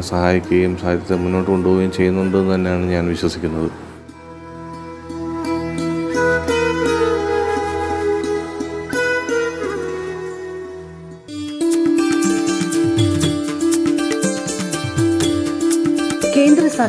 സഹായിക്കുകയും 0.00 0.76
സാഹിത്യത്തെ 0.76 1.16
മുന്നോട്ട് 1.16 1.50
കൊണ്ടുപോവുകയും 1.50 1.92
ചെയ്യുന്നുണ്ട് 1.92 2.36
എന്ന് 2.36 2.54
തന്നെയാണ് 2.54 2.86
ഞാൻ 2.86 3.08
വിശ്വസിക്കുന്നത്. 3.08 3.70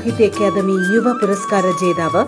സാഹിത്യ 0.05 0.25
അക്കാദമി 0.25 0.73
യുവ 0.93 1.13
പുരസ്കാര 1.13 1.63
ജേതാവ് 1.81 2.25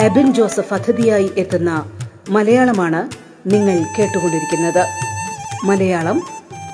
എബിൻ 0.00 0.32
ജോസഫ് 0.32 0.74
അതിഥിയായി 0.74 1.30
എത്തുന്ന 1.36 1.90
മലയാളമാണ് 2.28 3.00
നിങ്ങൾ 3.46 3.76
കേട്ടുകൊണ്ടിരിക്കുന്നത്. 3.98 4.86
മലയാളം 5.64 6.22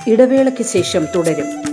ഇടവേളയ്ക്ക് 0.06 0.62
ശേഷം 0.62 1.06
തുടരും. 1.16 1.67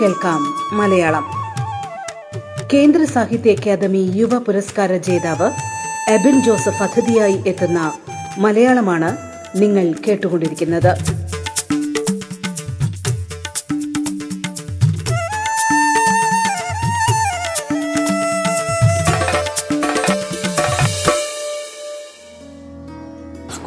കേൾക്കാം 0.00 0.40
മലയാളം. 0.72 1.24
കേന്ദ്ര 2.74 3.04
സാഹിത്യ 3.04 3.50
അക്കാദമി 3.50 4.10
യുവ 4.14 4.38
പുരസ്കാര 4.38 4.96
ജേതാവ് 4.96 5.50
എബിൻ 6.10 6.42
ജോസഫ് 6.42 6.82
അതിഥിയായി 6.82 7.42
എത്തുന്ന 7.46 7.92
മലയാളമാണ് 8.38 9.16
നിങ്ങൾ 9.60 9.94
കേട്ടുകൊണ്ടിരിക്കുന്നത്. 10.08 11.19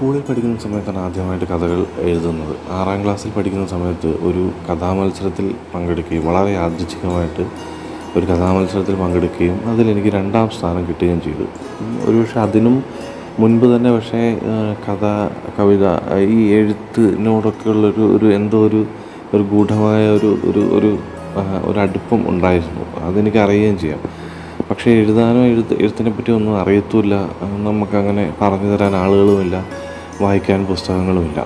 സ്കൂളിൽ 0.04 0.24
പഠിക്കുന്ന 0.30 0.58
സമയത്താണ് 0.60 0.98
ആദ്യമായിട്ട് 0.98 1.46
കഥകൾ 1.46 1.86
എഴുതുന്നത്. 2.00 2.56
ആറാം 2.78 3.04
ക്ലാസ്സിൽ 3.04 3.32
പഠിക്കുന്ന 3.32 3.66
സമയത്ത് 3.66 4.10
ഒരു 4.30 4.42
കഥാമത്സരത്തിൽ 4.68 5.46
പങ്കെടുക്കുകയും 5.74 6.26
വളരെ 6.26 6.50
യാദൃച്ഛികമായിട്ട് 6.54 7.44
ഒരു 8.18 8.26
കഥാമത്സരത്തിൽ 8.26 8.96
പങ്കെടുക്കുകയും 8.96 9.60
അതിൽ 9.72 9.90
എനിക്ക് 9.92 10.12
രണ്ടാം 10.16 10.50
സ്ഥാനം 10.50 10.88
കിട്ടുകയും 10.88 11.22
ചെയ്തു. 11.22 11.46
ഒരു 12.10 12.18
പക്ഷേ 12.18 12.40
അതിനും 12.40 12.76
മുൻപ് 13.40 13.66
തന്നെ 13.66 13.92
പക്ഷേ 13.96 14.24
കഥ 14.88 15.06
കവിത 15.60 15.86
ഈ 16.32 16.40
എഴുത്തിനോടൊക്കെ 16.58 17.70
ഉള്ളൊരു 17.70 18.18
ഒരു 18.18 18.26
എന്തോ 18.26 18.60
ഒരു 18.68 18.86
ഒരു 19.34 19.44
ഗൂഢമായ 19.44 20.04
ഒരു 20.10 20.32
ഒരു 20.50 20.64
ഒരു 20.80 20.92
ഒരു 21.70 21.80
അടുപ്പം 21.80 22.30
ഉണ്ടായിരുന്നു. 22.30 23.06
അതെനിക്ക് 23.06 23.38
അറിയുകയും 23.38 23.80
ചെയ്യാം. 23.80 24.04
പക്ഷേ 24.70 24.92
എഴുതാനോ 24.92 25.42
എഴുത്ത് 25.54 25.74
എഴുത്തിനെ 25.80 26.12
പറ്റി 26.12 26.32
ഒന്നും 26.32 26.54
അറിയത്തുമില്ല. 26.60 27.16
നമുക്കങ്ങനെ 27.68 28.34
പറഞ്ഞു 28.42 28.70
തരാൻ 28.74 28.96
ആളുകളുമില്ല. 28.96 29.56
വായിക്കാൻ 30.22 30.65
പുസ്തകങ്ങളുമില്ല. 30.65 31.46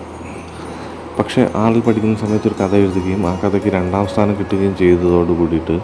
പക്ഷേ 1.20 1.50
ആളിൽ 1.56 1.80
പഠിക്കുന്ന 1.80 2.16
സമയത്ത് 2.16 2.48
ഒരു 2.48 2.56
കഥ 2.64 2.76
എഴുതുകയും 2.76 3.28
ആ 3.28 3.40
കഥയ്ക്ക് 3.40 3.68
രണ്ടാം 3.68 4.08
സ്ഥാനം 4.08 4.36
കിട്ടുകയും 4.40 4.78
ചെയ്തതോട് 4.78 5.32
കൂടിയിട്ട് 5.32 5.80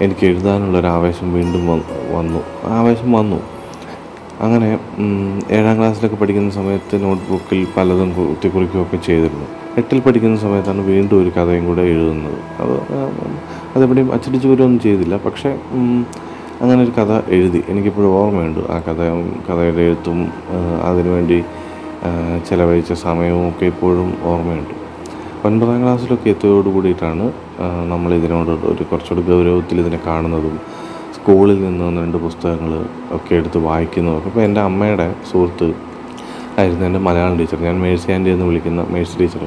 എനിക്ക് 0.00 0.26
എഴുതാനുള്ളൊരു 0.26 0.86
ആവേശം 0.86 1.34
വീണ്ടും 1.34 1.66
വന്ന്. 2.16 2.40
ആവേശം 2.64 3.12
വന്നു. 3.12 3.36
അങ്ങനെ 4.40 4.78
ഏഴാം 5.50 5.78
ക്ലാസ്സിലൊക്കെ 5.78 6.16
പഠിക്കുന്ന 6.16 6.50
സമയത്ത് 6.50 7.04
നോട്ട്ബുക്കിൽ 7.04 7.66
പലതും 7.76 8.10
കുത്തിക്കുറിക്കുകയൊക്കെ 8.14 8.96
ചെയ്തിരുന്നു. 8.96 9.46
എട്ടിൽ 9.76 10.00
പഠിക്കുന്ന 10.00 10.36
സമയത്താണ് 10.36 10.80
വീണ്ടും 10.80 11.22
ഒരു 11.22 11.28
കഥയും 11.28 11.66
കൂടെ 11.66 11.82
എഴുതുന്നത്. 11.82 12.38
അത് 12.62 12.74
അതെവിടെയും 13.76 14.12
അച്ചടിച്ച് 14.12 14.48
വരുമൊന്നും 14.48 14.80
ചെയ്തില്ല. 14.80 15.16
പക്ഷേ 15.16 15.58
അങ്ങനെ 16.60 16.82
ഒരു 16.82 16.90
കഥ 16.90 17.12
എഴുതി. 17.28 17.62
എനിക്കിപ്പോഴും 17.68 18.10
ഓർമ്മയുണ്ട് 18.10 18.60
ആ 18.60 18.78
കഥ 18.78 19.00
കഥയുടെ 19.48 19.80
എഴുത്തും 19.80 20.18
അതിനുവേണ്ടി 20.84 21.44
ചെലവഴിച്ച 22.48 22.92
സമയവും 23.06 23.44
ഒക്കെ 23.48 23.66
ഇപ്പോഴും 23.72 24.08
ഓർമ്മയുണ്ട്. 24.30 24.74
ഒൻപതാം 25.46 25.78
ക്ലാസ്സിലൊക്കെ 25.82 26.28
എത്തിയതോട് 26.34 26.68
കൂടിയിട്ടാണ് 26.76 27.26
നമ്മൾ 27.92 28.10
ഇതിനോട് 28.14 28.52
ഒരു 28.72 28.82
കുറച്ചുകൂടി 28.90 29.22
ഗൗരവത്തിൽ 29.30 29.80
ഇതിനെ 29.80 29.98
കാണുന്നതും 30.06 30.56
സ്കൂളിൽ 31.16 31.58
നിന്ന് 31.64 31.84
ഒന്ന് 31.88 32.00
രണ്ട് 32.04 32.18
പുസ്തകങ്ങൾ 32.24 32.72
ഒക്കെ 33.16 33.32
എടുത്ത് 33.40 33.58
വായിക്കുന്നതൊക്കെ 33.68 34.28
അപ്പോൾ 34.30 34.42
എന്റെ 34.46 34.60
അമ്മയുടെ 34.60 35.06
സുഹൃത്ത് 35.30 35.68
ആയിരുന്നു 36.60 36.84
എന്റെ 36.88 37.00
മലയാളം 37.06 37.36
ടീച്ചർ. 37.38 37.58
ഞാൻ 37.68 37.76
മേഴ്സി 37.84 38.10
ആന്റി 38.16 38.30
എന്ന് 38.34 38.46
വിളിക്കുന്ന 38.50 38.82
മേഴ്സി 38.94 39.16
ടീച്ചർ. 39.20 39.42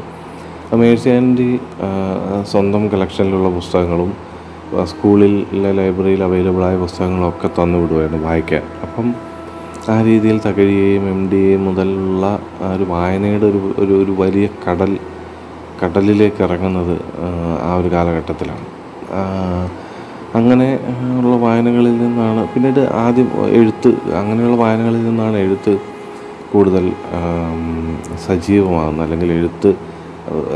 മേഴ്സി 0.81 1.09
ആന്റി 1.09 1.49
സ്വന്തം 2.51 2.83
കളക്ഷനിലുള്ള 2.93 3.49
പുസ്തകങ്ങളും 3.49 4.11
സ്കൂളിലെ 4.91 5.71
ലൈബ്രറിയിൽ 5.79 6.21
അവൈലബിളായ 6.23 6.75
പുസ്തകങ്ങളൊക്കെ 6.83 7.49
തന്നു 7.59 7.77
വിടുമായിരുന്നു 7.83 8.21
വായിക്കാൻ. 8.27 8.63
അപ്പം 8.85 9.07
ആ 9.91 9.97
രീതിയിൽ 10.07 10.37
തകഴിയെയും 10.45 11.03
എം 11.11 11.21
ഡിയെയും 11.31 11.61
മുതലുള്ള 11.67 12.25
ആ 12.63 12.69
ഒരു 12.75 12.85
വായനയുടെ 12.93 13.45
ഒരു 13.51 13.59
ഒരു 13.81 13.93
ഒരു 14.01 14.13
വലിയ 14.21 14.45
കടൽ 14.65 14.91
കടലിലേക്ക് 15.81 16.41
ഇറങ്ങുന്നത് 16.45 16.95
ആ, 17.23 17.27
ഒരു 17.79 17.89
കാലഘട്ടത്തിലാണ്. 17.93 18.65
അങ്ങനെ 20.39 20.67
ഉള്ള 21.19 21.35
വായനകളിൽ 21.43 21.95
നിന്നാണ് 22.01 22.41
പിന്നീട് 22.53 22.81
ആദ്യം 23.03 23.29
എഴുത്ത് 23.59 23.89
അങ്ങനെയുള്ള 24.19 24.57
വായനകളിൽ 24.63 25.01
നിന്നാണ് 25.07 25.37
എഴുത്ത് 25.45 25.73
കൂടുതൽ 26.51 26.85
സജീവമാകുന്നത്. 28.25 29.03
അല്ലെങ്കിൽ 29.05 29.31
എഴുത്ത് 29.37 29.71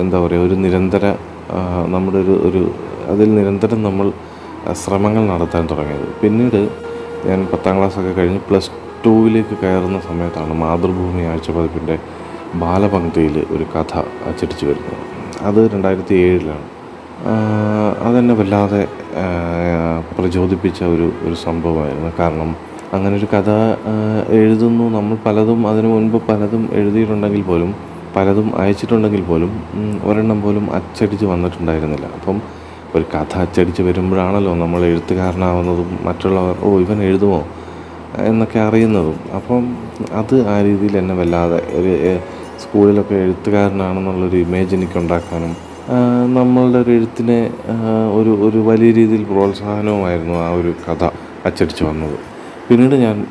എന്താ 0.02 0.18
പറയുക 0.24 0.48
ഒരു 0.48 0.56
നിരന്തര 0.66 1.06
നമ്മുടെ 1.96 2.20
ഒരു 2.26 2.36
ഒരു 2.48 2.62
അതിൽ 3.14 3.30
നിരന്തരം 3.40 3.80
നമ്മൾ 3.88 4.08
ശ്രമങ്ങൾ 4.82 5.24
നടത്താൻ 5.32 5.64
തുടങ്ങിയത്. 5.72 6.08
പിന്നീട് 6.22 6.62
ഞാൻ 7.28 7.40
പത്താം 7.54 7.76
ക്ലാസ്സൊക്കെ 7.78 8.14
കഴിഞ്ഞ് 8.20 8.42
പ്ലസ് 8.50 8.72
ടുവിലേക്ക് 9.06 9.56
കയറുന്ന 9.62 10.00
സമയത്താണ് 10.10 10.54
മാതൃഭൂമി 10.64 11.24
ആഴ്ചപ്പതിപ്പിന്റെ 11.32 11.96
ബാലപംക്തിയിൽ 12.64 13.36
ഒരു 13.56 13.66
കഥ 13.74 13.94
അച്ചടിച്ചു 14.30 14.66
വരുന്നത്. 14.70 15.00
അത് 15.48 15.60
രണ്ടായിരത്തി 15.74 16.16
ഏഴിലാണ് 16.26 16.68
അതെന്നെ 18.08 18.34
വല്ലാതെ 18.40 18.82
പ്രചോദിപ്പിച്ച 20.18 20.80
ഒരു 20.94 21.08
ഒരു 21.26 21.36
സംഭവമായിരുന്നു. 21.46 22.12
കാരണം 22.20 22.50
അങ്ങനെ 22.96 23.14
ഒരു 23.20 23.28
കഥ 23.34 23.50
എഴുതുന്നു. 24.40 24.86
നമ്മൾ 24.98 25.18
പലതും 25.26 25.60
അതിനു 25.72 25.90
മുൻപ് 25.94 26.18
പലതും 26.30 26.64
എഴുതിയിട്ടുണ്ടെങ്കിൽ 26.80 27.44
പോലും 27.50 27.72
പലതും 28.16 28.48
അയച്ചിട്ടുണ്ടെങ്കിൽ 28.62 29.24
പോലും 29.30 29.52
ഒരെണ്ണം 30.10 30.40
പോലും 30.42 30.66
അച്ചടിച്ച് 30.78 31.26
വന്നിട്ടുണ്ടായിരുന്നില്ല. 31.32 32.08
അപ്പം 32.18 32.38
ഒരു 32.96 33.06
കഥ 33.14 33.34
അച്ചടിച്ച് 33.46 33.82
വരുമ്പോഴാണല്ലോ 33.88 34.52
നമ്മൾ 34.64 34.82
എഴുത്തുകാരനാവുന്നതും 34.90 35.90
മറ്റുള്ളവർ 36.08 36.56
ഓ 36.68 36.72
ഇവൻ 36.86 37.00
എഴുതുമോ? 37.10 37.42
എന്നൊക്കെ 38.20 38.60
അറിയുന്നതും. 38.60 39.18
അപ്പം 39.36 39.64
അത് 40.14 40.48
ആ 40.48 40.62
രീതിയിൽ 40.62 40.98
എന്നെ 40.98 41.16
വല്ലാതെ 41.16 41.64
ഒരു 41.74 41.94
സ്കൂളിലൊക്കെ 42.64 43.16
എഴുത്തുകാരനാണെന്നുള്ളൊരു 43.16 44.38
ഇമേജ് 44.38 44.76
എനിക്ക് 44.76 44.98
ഉണ്ടാക്കാനും 44.98 45.54
ആ, 45.90 45.96
നമ്മളുടെ 46.28 46.78
ഒരു 46.78 46.92
എഴുത്തിനെ 46.92 47.40
ഒരു 48.14 48.30
ഒരു 48.48 48.58
വലിയ 48.58 48.92
രീതിയിൽ 48.92 49.24
പ്രോത്സാഹനവുമായിരുന്നു 49.24 50.34
ആ 50.34 50.50
ഒരു 50.50 50.74
കഥ 50.86 51.02
അച്ചടിച്ച് 51.46 51.84
വന്നത്. 51.84 52.16
പിന്നീട് 52.70 52.96
ഞാൻ 52.96 53.26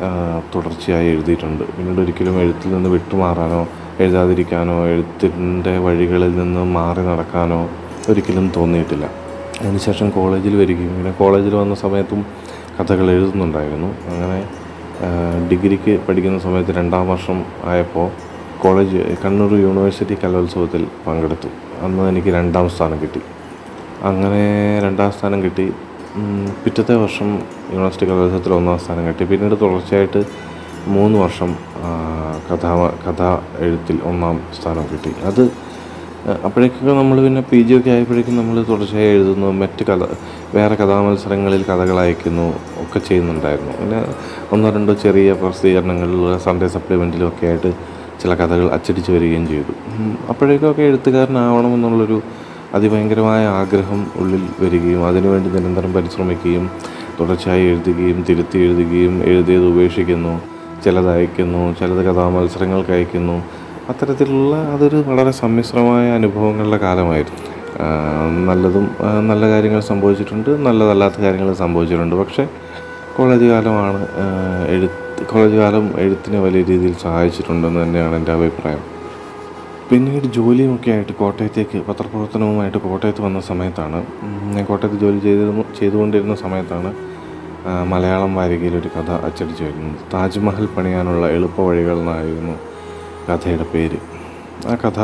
തുടർച്ചയായി 0.55 1.07
എഴുതിയിട്ടുണ്ട്. 1.07 1.65
പിന്നീട് 1.77 2.01
ഒരിക്കലും 2.01 2.41
എഴുത്തിൽ 2.41 2.75
നിന്ന് 2.75 2.89
വിട്ടുമാറാനോ 2.89 3.63
എഴുതാതിരിക്കാനോ 4.01 4.87
എഴുത്തിന്റെ 4.87 5.79
വഴികളിൽ 5.79 6.37
നിന്ന് 6.37 6.65
മാറി 6.77 7.01
നടക്കാനോ 7.01 7.61
ഒരിക്കലും 8.09 8.53
തോന്നിയിട്ടില്ല. 8.57 9.07
അതിനുശേഷം 9.61 10.11
കോളേജിൽ 10.11 10.57
വരികയും 10.57 10.95
പിന്നെ 10.97 11.11
കോളേജിൽ 11.13 11.55
വന്ന 11.55 11.75
സമയത്തും 11.75 12.21
കഥകൾ 12.79 13.11
എഴുതുന്നുണ്ടായിരുന്നു. 13.11 13.91
അങ്ങനെ 14.11 14.39
ഡിഗ്രിക്ക് 15.51 16.01
പഠിക്കുന്ന 16.09 16.39
സമയത്ത് 16.39 16.73
രണ്ടാം 16.77 17.09
വർഷം 17.09 17.45
ആയപ്പോൾ 17.65 18.07
കോളേജ് 18.63 19.01
കണ്ണൂർ 19.25 19.53
യൂണിവേഴ്സിറ്റി 19.55 20.17
കലോത്സവത്തിൽ 20.25 20.87
പങ്കെടുത്തു. 21.07 21.49
അന്ന് 21.85 22.03
എനിക്ക് 22.09 22.29
രണ്ടാം 22.29 22.69
സ്ഥാനം 22.71 22.99
കിട്ടി. 23.03 23.23
അങ്ങനെ 24.03 24.45
രണ്ടാം 24.85 25.13
സ്ഥാനം 25.13 25.43
കിട്ടി. 25.43 25.67
പിറ്റത്തെ 26.65 26.95
വർഷം 26.95 27.29
യൂണിവേഴ്സിറ്റി 27.73 28.07
കലോത്സവത്തിൽ 28.07 28.53
ഒന്നാം 28.53 28.79
സ്ഥാനം 28.79 29.07
കിട്ടി. 29.07 29.25
പിന്നീട് 29.25 29.57
തുടർച്ചയായിട്ട് 29.61 30.23
മൂന്ന് 30.87 31.19
വർഷം 31.19 31.51
കഥാ 32.49 32.73
കഥാ 33.05 33.29
എഴുത്തിൽ 33.59 33.99
ഒന്നാം 34.05 34.41
സ്ഥാനം 34.61 34.85
കിട്ടി. 34.93 35.13
അത് 35.25 35.43
അപ്പോഴേക്കൊക്കെ 36.47 36.93
നമ്മൾ 36.93 37.17
പിന്നെ 37.25 37.41
പി 37.51 37.63
ജി 37.63 37.73
ഒക്കെ 37.79 37.91
ആയപ്പോഴേക്കും 37.91 38.37
നമ്മൾ 38.37 38.57
തുടർച്ചയായി 38.63 39.15
എഴുതുന്നു 39.15 39.49
മറ്റ് 39.63 39.83
കഥ 39.89 40.07
വേറെ 40.55 40.75
കഥാമത്സരങ്ങളിൽ 40.75 41.63
കഥകൾ 41.71 41.99
അയക്കുന്നു 42.01 42.47
ഒക്കെ 42.83 42.99
ചെയ്യുന്നുണ്ടായിരുന്നു. 42.99 43.73
പിന്നെ 43.81 44.01
ഒന്നോ 44.53 44.71
രണ്ടോ 44.71 44.95
ചെറിയ 45.05 45.33
പ്രസിദ്ധീകരണങ്ങളിൽ 45.33 46.39
സൺഡേ 46.45 46.67
സപ്ലിമെന്റിലും 46.67 47.27
ഒക്കെ 47.29 47.47
ആയിട്ട് 47.47 47.73
ചില 48.23 48.35
കഥകൾ 48.35 48.67
അച്ചടിച്ച് 48.73 49.13
വരികയും 49.13 49.49
ചെയ്തു. 49.49 49.73
അപ്പോഴേക്കൊക്കെ 50.29 50.83
എഴുത്തുകാരനാവണമെന്നുള്ളൊരു 50.83 52.23
അതിഭയങ്കരമായ 52.75 53.47
ആഗ്രഹം 53.47 54.07
ഉള്ളിൽ 54.21 54.45
വരികയും 54.61 55.07
അതിനുവേണ്ടി 55.07 55.51
നിരന്തരം 55.57 55.93
പരിശ്രമിക്കുകയും 55.93 56.71
തുടർച്ചയായി 57.19 57.65
എഴുതുകയും 57.73 58.25
തിരുത്തി 58.29 58.59
എഴുതുകയും 58.59 59.23
എഴുതിയത് 59.31 59.67
ഉപേക്ഷിക്കുന്നു 59.73 60.41
ചിലത് 60.85 61.11
അയക്കുന്നു 61.15 61.75
ചിലത് 61.81 62.03
കഥാമത്സരങ്ങൾക്ക് 62.07 62.93
അയക്കുന്നു 62.93 63.37
അത്തരത്തിലുള്ള 63.91 64.57
അതൊരു 64.75 64.99
വളരെ 65.09 65.31
സമ്മിശ്രമായ 65.31 66.11
അനുഭവങ്ങളുടെ 66.11 66.77
കാലമായിരുന്നു. 66.77 67.41
നല്ലതും 68.49 68.85
നല്ല 69.29 69.45
കാര്യങ്ങൾ 69.53 69.81
സംഭവിച്ചിട്ടുണ്ട് 69.81 70.51
നല്ലതല്ലാത്ത 70.67 71.19
കാര്യങ്ങൾ 71.21 71.55
സംഭവിച്ചിട്ടുണ്ട്. 71.55 72.17
പക്ഷേ 72.17 72.45
കോളേജ് 73.17 73.45
കാലമാണ് 73.45 74.01
എഴുത്ത് 74.75 75.27
കോളേജ് 75.33 75.57
കാലം 75.57 75.85
എഴുത്തിനെ 75.99 76.39
വലിയ 76.41 76.63
രീതിയിൽ 76.63 76.95
സഹായിച്ചിട്ടുണ്ടെന്ന് 77.03 77.81
തന്നെയാണ് 77.83 78.15
എന്റെ 78.17 78.33
അഭിപ്രായം. 78.33 78.83
പിന്നീട് 79.91 80.27
ജോലിയുമൊക്കെ 80.37 80.91
ആയിട്ട് 80.91 81.13
കോട്ടയത്തേക്ക് 81.13 81.79
പത്രപ്രവർത്തനവുമായിട്ട് 81.89 82.79
കോട്ടയത്ത് 82.79 83.23
വന്ന 83.23 83.41
സമയത്താണ് 83.41 83.99
ഞാൻ 84.55 84.65
കോട്ടയത്ത് 84.65 84.99
ജോലി 85.05 85.19
ചെയ്തിരുന്നു 85.19 85.65
ചെയ്തുകൊണ്ടിരുന്ന 85.81 86.35
സമയത്താണ് 86.35 86.93
മലയാളം 87.93 88.35
വാരികയിൽ 88.35 88.77
ഒരു 88.77 88.91
കഥ 88.97 89.11
അച്ചടിച്ചു 89.27 89.65
വരുന്നത്. 89.65 89.99
താജ്മഹൽ 90.15 90.69
പണിയാനുള്ള 90.77 91.27
എളുപ്പ 91.29 91.61
വഴികൾ 91.61 91.97
എന്നായിരുന്നു 91.99 92.55
കഥയുടെ 93.29 93.67
പേര്. 93.75 93.99
ആ 94.67 94.75
കഥ 94.85 95.01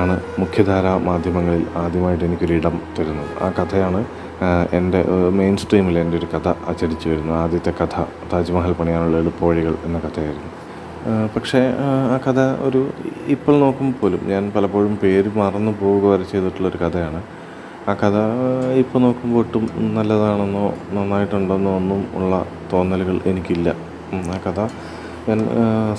ആണ് 0.00 0.14
മുഖ്യധാര 0.38 0.86
മാധ്യമങ്ങളിൽ 1.08 1.64
ആദ്യമായിട്ട് 1.76 2.24
എനിക്കൊരു 2.24 2.54
ഇടം 2.54 2.76
തരുന്നത്. 2.98 3.32
ആ 3.44 3.48
കഥയാണ് 3.58 4.00
എന്റെ 4.72 5.00
മെയിൻ 5.30 5.56
സ്ട്രീമിൽ 5.56 5.98
എന്റെ 5.98 6.16
ഒരു 6.18 6.28
കഥ 6.34 6.48
അച്ചടിച്ചു 6.70 7.06
വരുന്നു 7.08 7.34
ആദ്യത്തെ 7.34 7.72
കഥ 7.80 7.96
താജ്മഹൽ 8.32 8.72
പണിയാനുള്ള 8.72 9.16
എളുപ്പവഴികൾ 9.16 9.74
എന്ന 9.84 9.98
കഥയായിരുന്നു. 9.98 10.50
പക്ഷേ 11.36 11.60
ആ 12.12 12.16
കഥ 12.26 12.40
ഒരു 12.66 12.80
ഇപ്പോൾ 13.26 13.54
നോക്കുമ്പോൾ 13.58 13.98
പോലും 14.00 14.20
ഞാൻ 14.28 14.52
പലപ്പോഴും 14.56 14.96
പേര് 15.02 15.30
മറന്നു 15.36 15.72
പോവുക 15.80 16.10
വരെ 16.12 16.24
ചെയ്തിട്ടുള്ളൊരു 16.32 16.78
കഥയാണ്. 16.84 17.22
ആ 17.88 17.94
കഥ 17.94 18.18
ഇപ്പോൾ 18.82 18.98
നോക്കുമ്പോൾ 18.98 19.38
ഒട്ടും 19.38 19.64
നല്ലതാണെന്നോ 19.94 20.66
നന്നായിട്ടുണ്ടെന്നോ 20.92 21.76
ഒന്നും 21.76 22.02
ഉള്ള 22.14 22.46
തോന്നലുകൾ 22.72 23.20
എനിക്കില്ല. 23.26 23.68
ആ 24.34 24.38
കഥ 24.46 24.60
ഞാൻ 25.28 25.40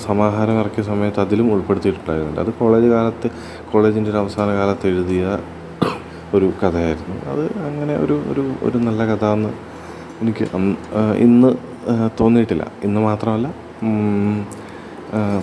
സമാഹാരം 0.06 0.56
ഇറക്കിയ 0.62 0.82
സമയത്ത് 0.90 1.20
അതിലും 1.24 1.46
ഉൾപ്പെടുത്തിയിട്ടുണ്ടായിരുന്നില്ല. 1.54 2.40
അത് 2.44 2.50
കോളേജ് 2.60 2.88
കാലത്ത് 2.94 3.28
കോളേജിന്റെ 3.72 4.10
ഒരു 4.12 4.18
അവസാന 4.22 4.48
കാലത്ത് 4.60 4.86
എഴുതിയ 4.92 5.24
ഒരു 6.36 6.46
കഥയായിരുന്നു. 6.62 7.16
അത് 7.32 7.44
അങ്ങനെ 7.68 7.94
ഒരു 8.04 8.16
ഒരു 8.32 8.44
ഒരു 8.66 8.78
നല്ല 8.86 9.00
കഥ 9.10 9.24
എന്ന് 9.36 9.50
എനിക്ക് 10.22 10.44
ഇന്ന് 11.26 11.50
തോന്നിയിട്ടില്ല. 12.20 12.64
ഇന്ന് 12.86 13.00
മാത്രമല്ല 13.08 13.46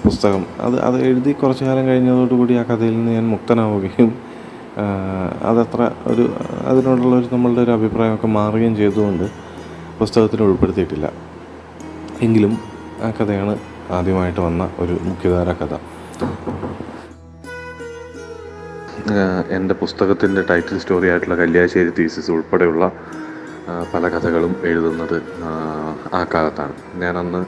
പുസ്തകം. 0.05 0.43
അത് 0.65 0.75
അത് 0.87 0.97
എഴുതി 1.07 1.31
കുറച്ച് 1.41 1.63
കാലം 1.67 1.83
കഴിഞ്ഞതോടുകൂടി 1.89 2.53
ആ 2.61 2.63
കഥയിൽ 2.69 2.95
നിന്ന് 2.99 3.11
ഞാൻ 3.17 3.25
മുക്തനാവുകയും 3.33 4.09
അതത്ര 5.49 5.81
ഒരു 6.11 6.23
അതിനോടുള്ള 6.69 7.13
ഒരു 7.21 7.27
നമ്മളുടെ 7.33 7.61
ഒരു 7.65 7.71
അഭിപ്രായമൊക്കെ 7.77 8.27
മാറുകയും 8.39 8.75
ചെയ്തുകൊണ്ട് 8.81 9.25
പുസ്തകത്തിൽ 9.99 10.41
ഉൾപ്പെടുത്തിയിട്ടില്ല. 10.47 11.07
എങ്കിലും 12.27 12.53
ആ 13.05 13.09
കഥയാണ് 13.17 13.53
ആദ്യമായിട്ട് 13.91 14.41
വന്ന 14.41 14.71
ഒരു 14.79 14.97
മുഖ്യധാര 15.01 15.51
കഥ. 15.51 15.73
എന്റെ 19.49 19.73
പുസ്തകത്തിന്റെ 19.73 20.41
ടൈറ്റിൽ 20.49 20.79
സ്റ്റോറി 20.79 21.07
ആയിട്ടുള്ള 21.07 21.35
കല്യാശ്ശേരി 21.35 21.89
തീസിസ് 21.99 22.31
ഉൾപ്പെടെയുള്ള 22.31 22.91
പല 23.93 24.07
കഥകളും 24.07 24.55
എഴുതുന്നത് 24.63 25.21
ആ, 26.13 26.25
കാലത്താണ്. 26.33 26.73
ഞാനന്ന് 26.95 27.45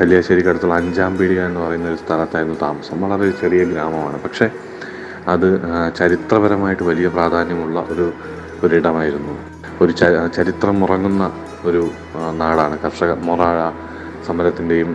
കല്യാശ്ശേരിക്ക് 0.00 0.48
അടുത്തുള്ള 0.48 0.74
അഞ്ചാം 0.74 1.16
പീടിക 1.16 1.40
എന്ന് 1.40 1.60
പറയുന്ന 1.60 1.88
ഒരു 1.88 1.96
സ്ഥലത്തായിരുന്നു 1.96 2.58
താമസം. 2.62 3.00
വളരെ 3.00 3.30
ചെറിയ 3.30 3.64
ഗ്രാമമാണ്. 3.64 4.22
പക്ഷേ 4.22 4.50
അത് 5.28 5.46
ചരിത്രപരമായിട്ട് 5.96 6.82
വലിയ 6.82 7.08
പ്രാധാന്യമുള്ള 7.08 7.86
ഒരു 7.88 8.12
ഒരിടമായിരുന്നു. 8.62 9.34
ഒരു 9.80 9.92
ചരിത്രം 10.36 10.84
ഉറങ്ങുന്ന 10.84 11.32
ഒരു 11.62 11.90
നാടാണ്. 12.36 12.78
കർഷക 12.78 13.12
മൊറാഴ 13.12 13.58
സമരത്തിന്റെയും 14.26 14.90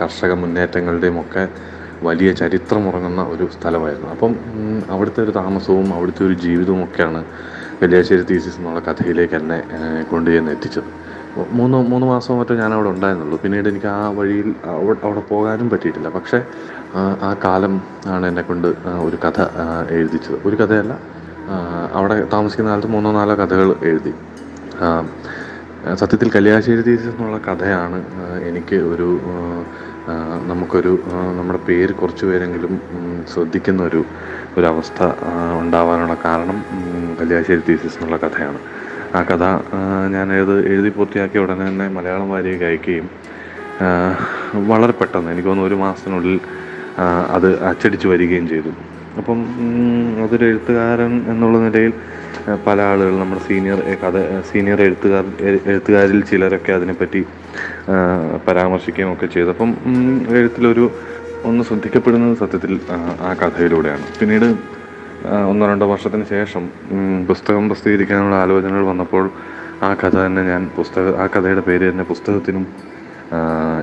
കർഷക 0.00 0.32
മുന്നേറ്റങ്ങളുടെയും 0.32 1.20
ഒക്കെ 1.20 1.48
വലിയ 2.02 2.32
ചരിത്രമുറങ്ങുന്ന 2.32 3.22
ഒരു 3.22 3.48
സ്ഥലമായിരുന്നു. 3.60 4.08
അപ്പം 4.10 4.36
അവിടുത്തെ 4.90 5.22
ഒരു 5.22 5.30
താമസവും 5.30 5.94
അവിടുത്തെ 5.94 6.26
ഒരു 6.26 6.34
ജീവിതവും 6.34 6.84
ഒക്കെയാണ് 6.84 7.24
വെള്ളിയാശ്ശേരി 7.82 8.22
തീസിസ് 8.22 8.56
എന്നുള്ള 8.56 8.80
കഥയിലേക്ക് 8.80 9.34
എന്നെ 9.34 9.62
കൊണ്ടുചെന്ന് 10.10 10.50
എത്തിച്ചത്. 10.50 10.84
മൂന്ന് 11.52 11.78
മൂന്ന് 11.78 12.06
മാസം 12.06 12.38
മറ്റോ 12.38 12.54
ഞാൻ 12.54 12.74
അവിടെ 12.74 12.88
ഉണ്ടായിരുന്നുള്ളൂ. 12.88 13.38
പിന്നീട് 13.42 13.68
എനിക്ക് 13.68 13.86
ആ 13.86 14.08
വഴിയിൽ 14.08 14.54
അവിടെ 15.02 15.20
പോകാനും 15.20 15.70
പറ്റിയിട്ടില്ല. 15.70 16.08
പക്ഷേ 16.08 16.42
ആ, 16.94 17.36
കാലം 17.44 17.82
ആണ് 18.06 18.26
എന്നെ 18.26 18.42
കൊണ്ട് 18.42 18.68
ഒരു 19.06 19.16
കഥ 19.16 19.40
എഴുതിച്ചത്. 19.90 20.38
ഒരു 20.44 20.56
കഥയല്ല 20.56 20.98
അവിടെ 21.92 22.24
താമസിക്കുന്ന 22.32 22.70
കാലത്ത് 22.70 22.88
മൂന്നോ 22.88 23.12
നാലോ 23.12 23.34
കഥകൾ 23.34 23.74
എഴുതി. 23.82 24.14
സത്യത്തിൽ 26.00 26.28
കല്യാശ്ശേരി 26.34 26.82
തീസിസ് 26.88 27.12
എന്നുള്ള 27.12 27.38
കഥയാണ് 27.46 27.98
എനിക്ക് 28.48 28.76
ഒരു 28.92 29.08
നമുക്കൊരു 30.50 30.92
നമ്മുടെ 31.38 31.60
പേര് 31.68 31.92
കുറച്ച് 32.00 32.24
പേരെങ്കിലും 32.28 32.72
ശ്രദ്ധിക്കുന്ന 33.32 33.80
ഒരു 33.90 34.00
ഒരവസ്ഥ 34.56 34.98
ഉണ്ടാവാനുള്ള 35.62 36.14
കാരണം 36.24 36.58
കല്യാശ്ശേരി 37.20 37.62
തീസിസ് 37.68 37.96
എന്നുള്ള 37.98 38.18
കഥയാണ്. 38.24 38.60
ആ 39.16 39.22
കഥ 39.30 39.44
ഞാൻ 40.14 40.28
എഴുതി 40.72 40.92
പൂർത്തിയാക്കിയ 40.96 41.44
ഉടനെ 41.44 41.66
തന്നെ 41.68 41.88
മലയാളം 41.96 42.30
വാരിയെ 42.34 42.56
അയക്കുകയും 42.70 43.08
വളരെ 44.70 44.94
പെട്ടെന്ന് 45.00 45.30
എനിക്ക് 45.34 45.48
തോന്നുന്നു 45.48 45.70
ഒരു 45.70 45.78
മാസത്തിനുള്ളിൽ 45.84 46.38
അത് 47.36 47.48
അച്ചടിച്ച് 47.70 48.06
വരികയും 48.12 48.46
ചെയ്തു. 48.52 48.72
അപ്പം 49.18 49.38
അതൊരു 50.24 50.44
എഴുത്തുകാരൻ 50.44 51.30
എന്നുള്ള 51.30 51.58
നിലയിൽ 51.58 51.92
പല 52.66 52.80
ആളുകൾ 52.80 53.18
നമ്മുടെ 53.18 53.40
സീനിയർ 53.48 53.80
കഥ 54.02 54.16
സീനിയർ 54.52 54.82
എഴുത്തുകാർ 54.82 55.24
എഴുത്തുകാരിൽ 55.70 56.20
ചിലരൊക്കെ 56.24 56.72
അതിനെപ്പറ്റി 56.72 57.20
പരാമർശിക്കുകയും 58.48 59.12
ഒക്കെ 59.12 59.26
ചെയ്തു. 59.26 59.48
അപ്പം 59.48 59.70
എഴുത്തിലൊരു 60.28 60.84
ഒന്ന് 61.44 61.64
ശ്രദ്ധിക്കപ്പെടുന്നത് 61.64 62.36
സത്യത്തിൽ 62.36 62.80
ആ, 62.90 63.34
കഥയിലൂടെയാണ്. 63.42 64.04
പിന്നീട് 64.20 64.48
ഒന്നോ 65.50 65.68
രണ്ടോ 65.68 65.86
വർഷത്തിന് 65.86 66.24
ശേഷം 66.24 66.62
പുസ്തകം 67.28 67.68
പ്രസിദ്ധീകരിക്കാനുള്ള 67.68 68.36
ആലോചനകൾ 68.36 68.84
വന്നപ്പോൾ 68.86 69.24
ആ 69.82 69.94
കഥ 69.94 70.16
തന്നെ 70.16 70.42
ഞാൻ 70.42 70.70
പുസ്തക 70.76 71.14
ആ 71.22 71.26
കഥയുടെ 71.26 71.60
പേര് 71.60 71.90
തന്നെ 71.90 72.04
പുസ്തകത്തിനും 72.04 72.64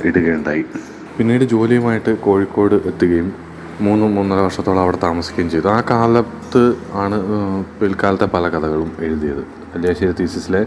ഇടുകയുണ്ടായി. 0.06 0.64
പിന്നീട് 1.18 1.44
ജോലിയുമായിട്ട് 1.44 2.12
കോഴിക്കോട് 2.18 2.76
എത്തുകയും 2.76 3.30
മൂന്ന് 3.86 4.06
മൂന്നര 4.16 4.40
വർഷത്തോളം 4.46 4.82
അവിടെ 4.86 4.98
താമസിക്കുകയും 5.04 5.50
ചെയ്തു. 5.54 5.68
ആ 5.76 5.80
കാലത്ത് 5.92 6.62
ആണ് 7.04 7.18
പിൽക്കാലത്തെ 7.80 8.28
പല 8.36 8.46
കഥകളും 8.54 8.90
എഴുതിയത്. 9.06 9.44
കല്യാശ്ശേരി 9.74 10.14
തീസിസിലെ 10.20 10.62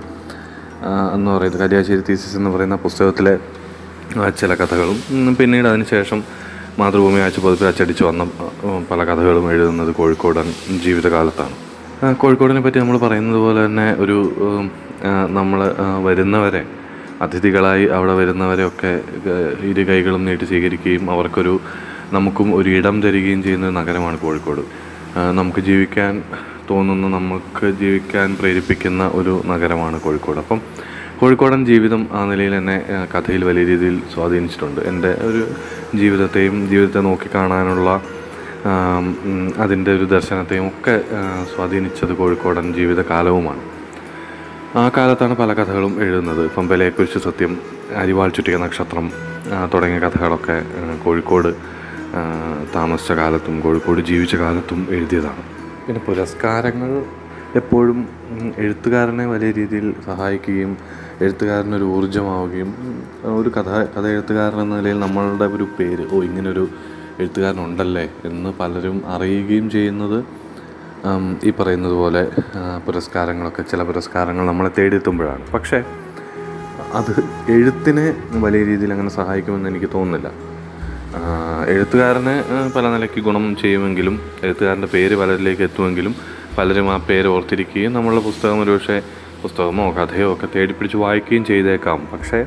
എന്ന് 1.15 1.31
പറയുന്നത് 1.31 1.61
കല്യാശ്ശേരി 1.63 2.03
തീസിസ് 2.09 2.37
എന്ന് 2.41 2.51
പറയുന്ന 2.55 2.77
പുസ്തകത്തിലെ 2.87 3.35
ചില 4.41 4.53
കഥകളും. 4.61 4.99
പിന്നീട് 5.41 5.69
അതിനുശേഷം 5.73 6.19
മാതൃഭൂമി 6.79 7.21
ആഴ്ചപ്പതിപ്പിൽ 7.25 7.69
അച്ചടിച്ച് 7.71 8.05
വന്ന 8.09 8.23
പല 8.91 9.01
കഥകളും 9.11 9.47
എഴുതുന്നത് 9.53 9.91
കോഴിക്കോടൻ 10.01 10.49
ജീവിതകാലത്താണ്. 10.85 11.57
കോഴിക്കോടിനെ 12.23 12.61
പറ്റി 12.67 12.79
നമ്മൾ 12.83 12.99
പറയുന്നത് 12.99 13.41
പോലെ 13.45 13.61
തന്നെ 13.67 13.89
ഒരു 14.05 14.17
നമ്മൾ 15.39 15.61
വരുന്നവരെ 16.07 16.63
അതിഥികളായി 17.25 17.85
അവിടെ 17.97 18.15
വരുന്നവരെയൊക്കെ 18.21 18.93
ഇരു 19.71 19.83
കൈകളും 19.89 20.23
നീട്ടി 20.29 20.45
സ്വീകരിക്കുകയും 20.45 21.05
അവർക്കൊരു 21.15 21.55
നമുക്കും 22.13 22.49
ഒരു 22.57 22.71
ഇടം 22.71 22.97
തരികയും 23.03 23.43
ചെയ്യുന്ന 23.43 23.67
ഒരു 23.67 23.75
നഗരമാണ് 23.75 24.19
കോഴിക്കോട്. 24.19 24.63
നമുക്ക് 25.39 25.61
ജീവിക്കാൻ 25.61 26.23
തോന്നുന്ന 26.71 27.07
നമുക്ക് 27.09 27.67
ജീവിക്കാൻ 27.81 28.29
പ്രേരിപ്പിക്കുന്ന 28.41 29.03
ഒരു 29.15 29.43
നഗരമാണ് 29.47 30.01
കോഴിക്കോട്. 30.01 30.39
അപ്പം 30.39 30.61
കോഴിക്കോടൻ 31.21 31.67
ജീവിതം 31.67 32.09
ആ 32.13 32.21
നിലയിൽ 32.25 32.55
എന്നെ 32.55 32.77
കഥയിൽ 33.13 33.45
വലിയ 33.45 33.65
രീതിയിൽ 33.65 33.97
സ്വാധീനിച്ചിട്ടുണ്ട്. 34.15 34.81
എന്റെ 34.81 35.11
ഒരു 35.29 35.43
ജീവിതത്തെയും 35.99 36.57
ജീവിതത്തെ 36.69 37.01
നോക്കിക്കാണാനുള്ള 37.01 37.91
അതിന്റെ 39.59 39.91
ഒരു 39.97 40.05
ദർശനത്തെയും 40.05 40.67
ഒക്കെ 40.69 40.97
സ്വാധീനിച്ചത് 41.55 42.13
കോഴിക്കോടൻ 42.17 42.67
ജീവിതകാലവുമാണ്. 42.75 43.63
ആ 44.79 44.91
കാലത്താണ് 44.97 45.35
പല 45.37 45.53
കഥകളും 45.53 45.95
എഴുതുന്നത്. 46.03 46.43
ഇപ്പം 46.45 46.69
ബലയെക്കുറിച്ച് 46.69 47.19
സത്യം 47.19 47.59
അരിവാൾ 47.97 48.29
ചുറ്റിക 48.29 48.57
നക്ഷത്രം 48.57 49.07
തുടങ്ങിയ 49.75 49.99
കഥകളൊക്കെ 49.99 50.57
കോഴിക്കോട് 51.05 51.82
താമസിച്ച 52.75 53.13
കാലത്തും 53.13 53.55
കോഴിക്കോട് 53.61 54.01
ജീവിച്ച 54.11 54.35
കാലത്തും 54.37 54.81
എഴുതിയതാണ്. 54.97 55.43
പിന്നെ 55.87 56.01
പുരസ്കാരങ്ങൾ 56.09 56.91
എപ്പോഴും 57.61 57.99
എഴുത്തുകാരനെ 58.57 59.25
വലിയ 59.27 59.51
രീതിയിൽ 59.51 59.87
സഹായിക്കുകയും 60.07 60.73
എഴുത്തുകാരനൊരു 61.25 61.87
ഊർജമാവുകയും 61.97 62.71
ഒരു 63.41 63.51
കഥ 63.57 63.71
കഥ 63.95 64.05
എഴുത്തുകാരൻ 64.15 64.61
എന്ന 64.61 64.77
നിലയിൽ 64.79 64.99
നമ്മളുടെ 64.99 65.47
ഒരു 65.57 65.67
പേര് 65.79 66.05
ഓ 66.13 66.23
ഇങ്ങനൊരു 66.29 66.65
എഴുത്തുകാരനുണ്ടല്ലേ 67.21 68.07
എന്ന് 68.29 68.51
പലരും 68.61 68.97
അറിയുകയും 69.15 69.67
ചെയ്യുന്നത് 69.71 70.19
ഈ 71.45 71.51
പറയുന്നത് 71.59 71.93
പോലെ 71.93 72.23
പുരസ്കാരങ്ങളൊക്കെ 72.87 73.63
ചില 73.63 73.83
പുരസ്കാരങ്ങൾ 73.83 74.45
നമ്മളെ 74.47 74.71
തേടിയെത്തുമ്പോഴാണ്. 74.79 75.45
പക്ഷേ 75.55 75.79
അത് 77.01 77.15
എഴുത്തിനെ 77.57 78.07
വലിയ 78.45 78.63
രീതിയിൽ 78.65 78.91
അങ്ങനെ 78.97 79.13
സഹായിക്കുമെന്ന് 79.21 79.71
എനിക്ക് 79.71 79.91
തോന്നുന്നില്ല. 79.95 80.52
എഴുത്തുകാരന് 81.69 82.35
പല 82.77 82.89
നിലയ്ക്ക് 82.89 83.21
ഗുണം 83.21 83.57
ചെയ്യുമെങ്കിലും 83.57 84.21
എഴുത്തുകാരന്റെ 84.43 84.87
പേര് 84.87 85.17
പലരിലേക്ക് 85.17 85.63
എത്തുമെങ്കിലും 85.63 86.15
പലരും 86.59 86.93
ആ 86.93 86.97
പേര് 86.97 87.27
ഓർത്തിരിക്കുകയും 87.27 87.93
നമ്മളുടെ 87.93 88.21
പുസ്തകം 88.21 88.61
ഒരുപക്ഷെ 88.61 89.03
പുസ്തകമോ 89.43 89.91
കഥയോ 89.91 90.33
ഒക്കെ 90.33 90.49
തേടിപ്പിടിച്ച് 90.57 90.97
വായിക്കുകയും 90.97 91.45
ചെയ്തേക്കാം. 91.45 92.09
പക്ഷേ 92.13 92.47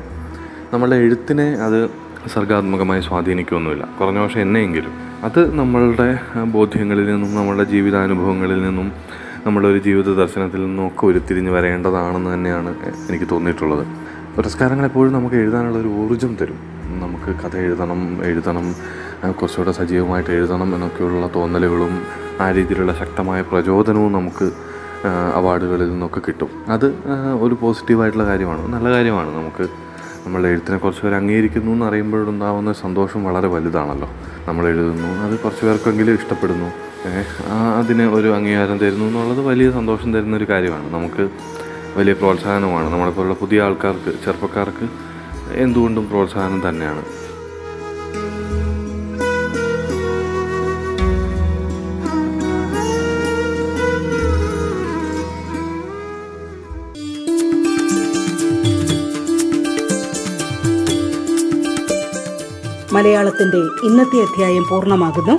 നമ്മളുടെ 0.72 0.96
എഴുത്തിനെ 0.96 1.44
അത് 1.44 1.90
സർഗാത്മകമായി 2.34 3.00
സ്വാധീനിക്കുകയൊന്നുമില്ല. 3.00 3.88
കുറഞ്ഞ 4.00 4.22
പക്ഷേ 4.22 4.40
എന്നെയെങ്കിലും. 4.40 4.92
അത് 5.22 5.54
നമ്മളുടെ 5.54 6.18
ബോധ്യങ്ങളിൽ 6.44 7.06
നിന്നും 7.06 7.36
നമ്മളുടെ 7.36 7.64
ജീവിതാനുഭവങ്ങളിൽ 7.64 8.62
നിന്നും 8.62 8.92
നമ്മുടെ 9.46 9.68
ഒരു 9.68 9.78
ജീവിത 9.78 10.14
ദർശനത്തിൽ 10.14 10.64
നിന്നും 10.64 10.86
ഒക്കെ 10.86 11.06
ഉരുത്തിരിഞ്ഞ് 11.06 11.50
വരേണ്ടതാണെന്ന് 11.50 12.34
തന്നെയാണ് 12.34 12.76
എനിക്ക് 13.08 13.26
തോന്നിയിട്ടുള്ളത്. 13.30 13.86
പുരസ്കാരങ്ങൾ 14.36 14.84
എപ്പോഴും 14.84 15.12
നമുക്ക് 15.12 15.36
എഴുതാനുള്ള 15.36 15.78
ഒരു 15.78 15.88
ഊർജം 15.88 16.36
തരും. 16.40 16.75
നമുക്ക് 17.00 17.30
കഥ 17.40 17.56
എഴുതണം 17.56 18.24
എഴുതണം 18.24 18.66
കുറച്ചുകൂടെ 19.32 19.72
സജീവമായിട്ട് 19.72 20.30
എഴുതണം 20.30 20.74
എന്നൊക്കെയുള്ള 20.74 21.30
തോന്നലുകളും 21.34 22.02
ആ 22.40 22.50
രീതിയിലുള്ള 22.50 22.92
ശക്തമായ 22.92 23.42
പ്രചോദനവും 23.42 24.12
നമുക്ക് 24.12 24.52
അവാർഡുകളിൽ 25.34 25.90
നിന്നൊക്കെ 25.90 26.20
കിട്ടും. 26.26 26.50
അത് 26.68 26.86
ഒരു 27.40 27.58
പോസിറ്റീവായിട്ടുള്ള 27.60 28.26
കാര്യമാണ്. 28.26 28.68
നല്ല 28.74 28.88
കാര്യമാണ്. 28.90 29.30
നമുക്ക് 29.34 29.68
നമ്മൾ 30.26 30.46
എഴുത്തിനെ 30.46 30.78
കുറച്ച് 30.78 31.02
പേർ 31.02 31.14
അംഗീകരിക്കുന്നു 31.14 31.72
എന്ന് 31.72 31.86
അറിയുമ്പോഴുണ്ടാകുന്ന 31.86 32.72
സന്തോഷം 32.72 33.24
വളരെ 33.24 33.48
വലുതാണല്ലോ. 33.48 34.08
നമ്മൾ 34.48 34.68
എഴുതുന്നു 34.68 35.08
അത് 35.08 35.38
കുറച്ച് 35.38 35.66
പേർക്കെങ്കിലും 35.66 36.14
ഇഷ്ടപ്പെടുന്നു 36.14 36.70
അതിന് 37.78 38.02
ഒരു 38.02 38.28
അംഗീകാരം 38.28 38.78
തരുന്നു 38.78 39.04
എന്നുള്ളത് 39.04 39.40
വലിയ 39.40 39.70
സന്തോഷം 39.70 40.12
തരുന്ന 40.14 40.36
ഒരു 40.36 40.48
കാര്യമാണ്. 40.48 40.94
നമുക്ക് 40.94 41.28
വലിയ 41.96 42.12
പ്രോത്സാഹനമാണ്. 42.12 42.92
നമ്മളെപ്പോലുള്ള 42.92 43.34
പുതിയ 43.34 43.62
ആൾക്കാർക്ക് 43.62 44.10
ചെറുപ്പക്കാർക്ക് 44.24 45.05
എന്തുകൊണ്ടും 45.52 46.08
പ്രോത്സാഹനം 46.08 46.68
തന്നെയാണ്. 46.68 47.04
മലയാളത്തിന്റെ 62.92 63.56
ഇന്നത്തെ 63.56 64.16
അധ്യായം 64.16 64.66
പൂർണമാകുന്നു. 64.70 65.38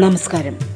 നമസ്കാരം. 0.00 0.71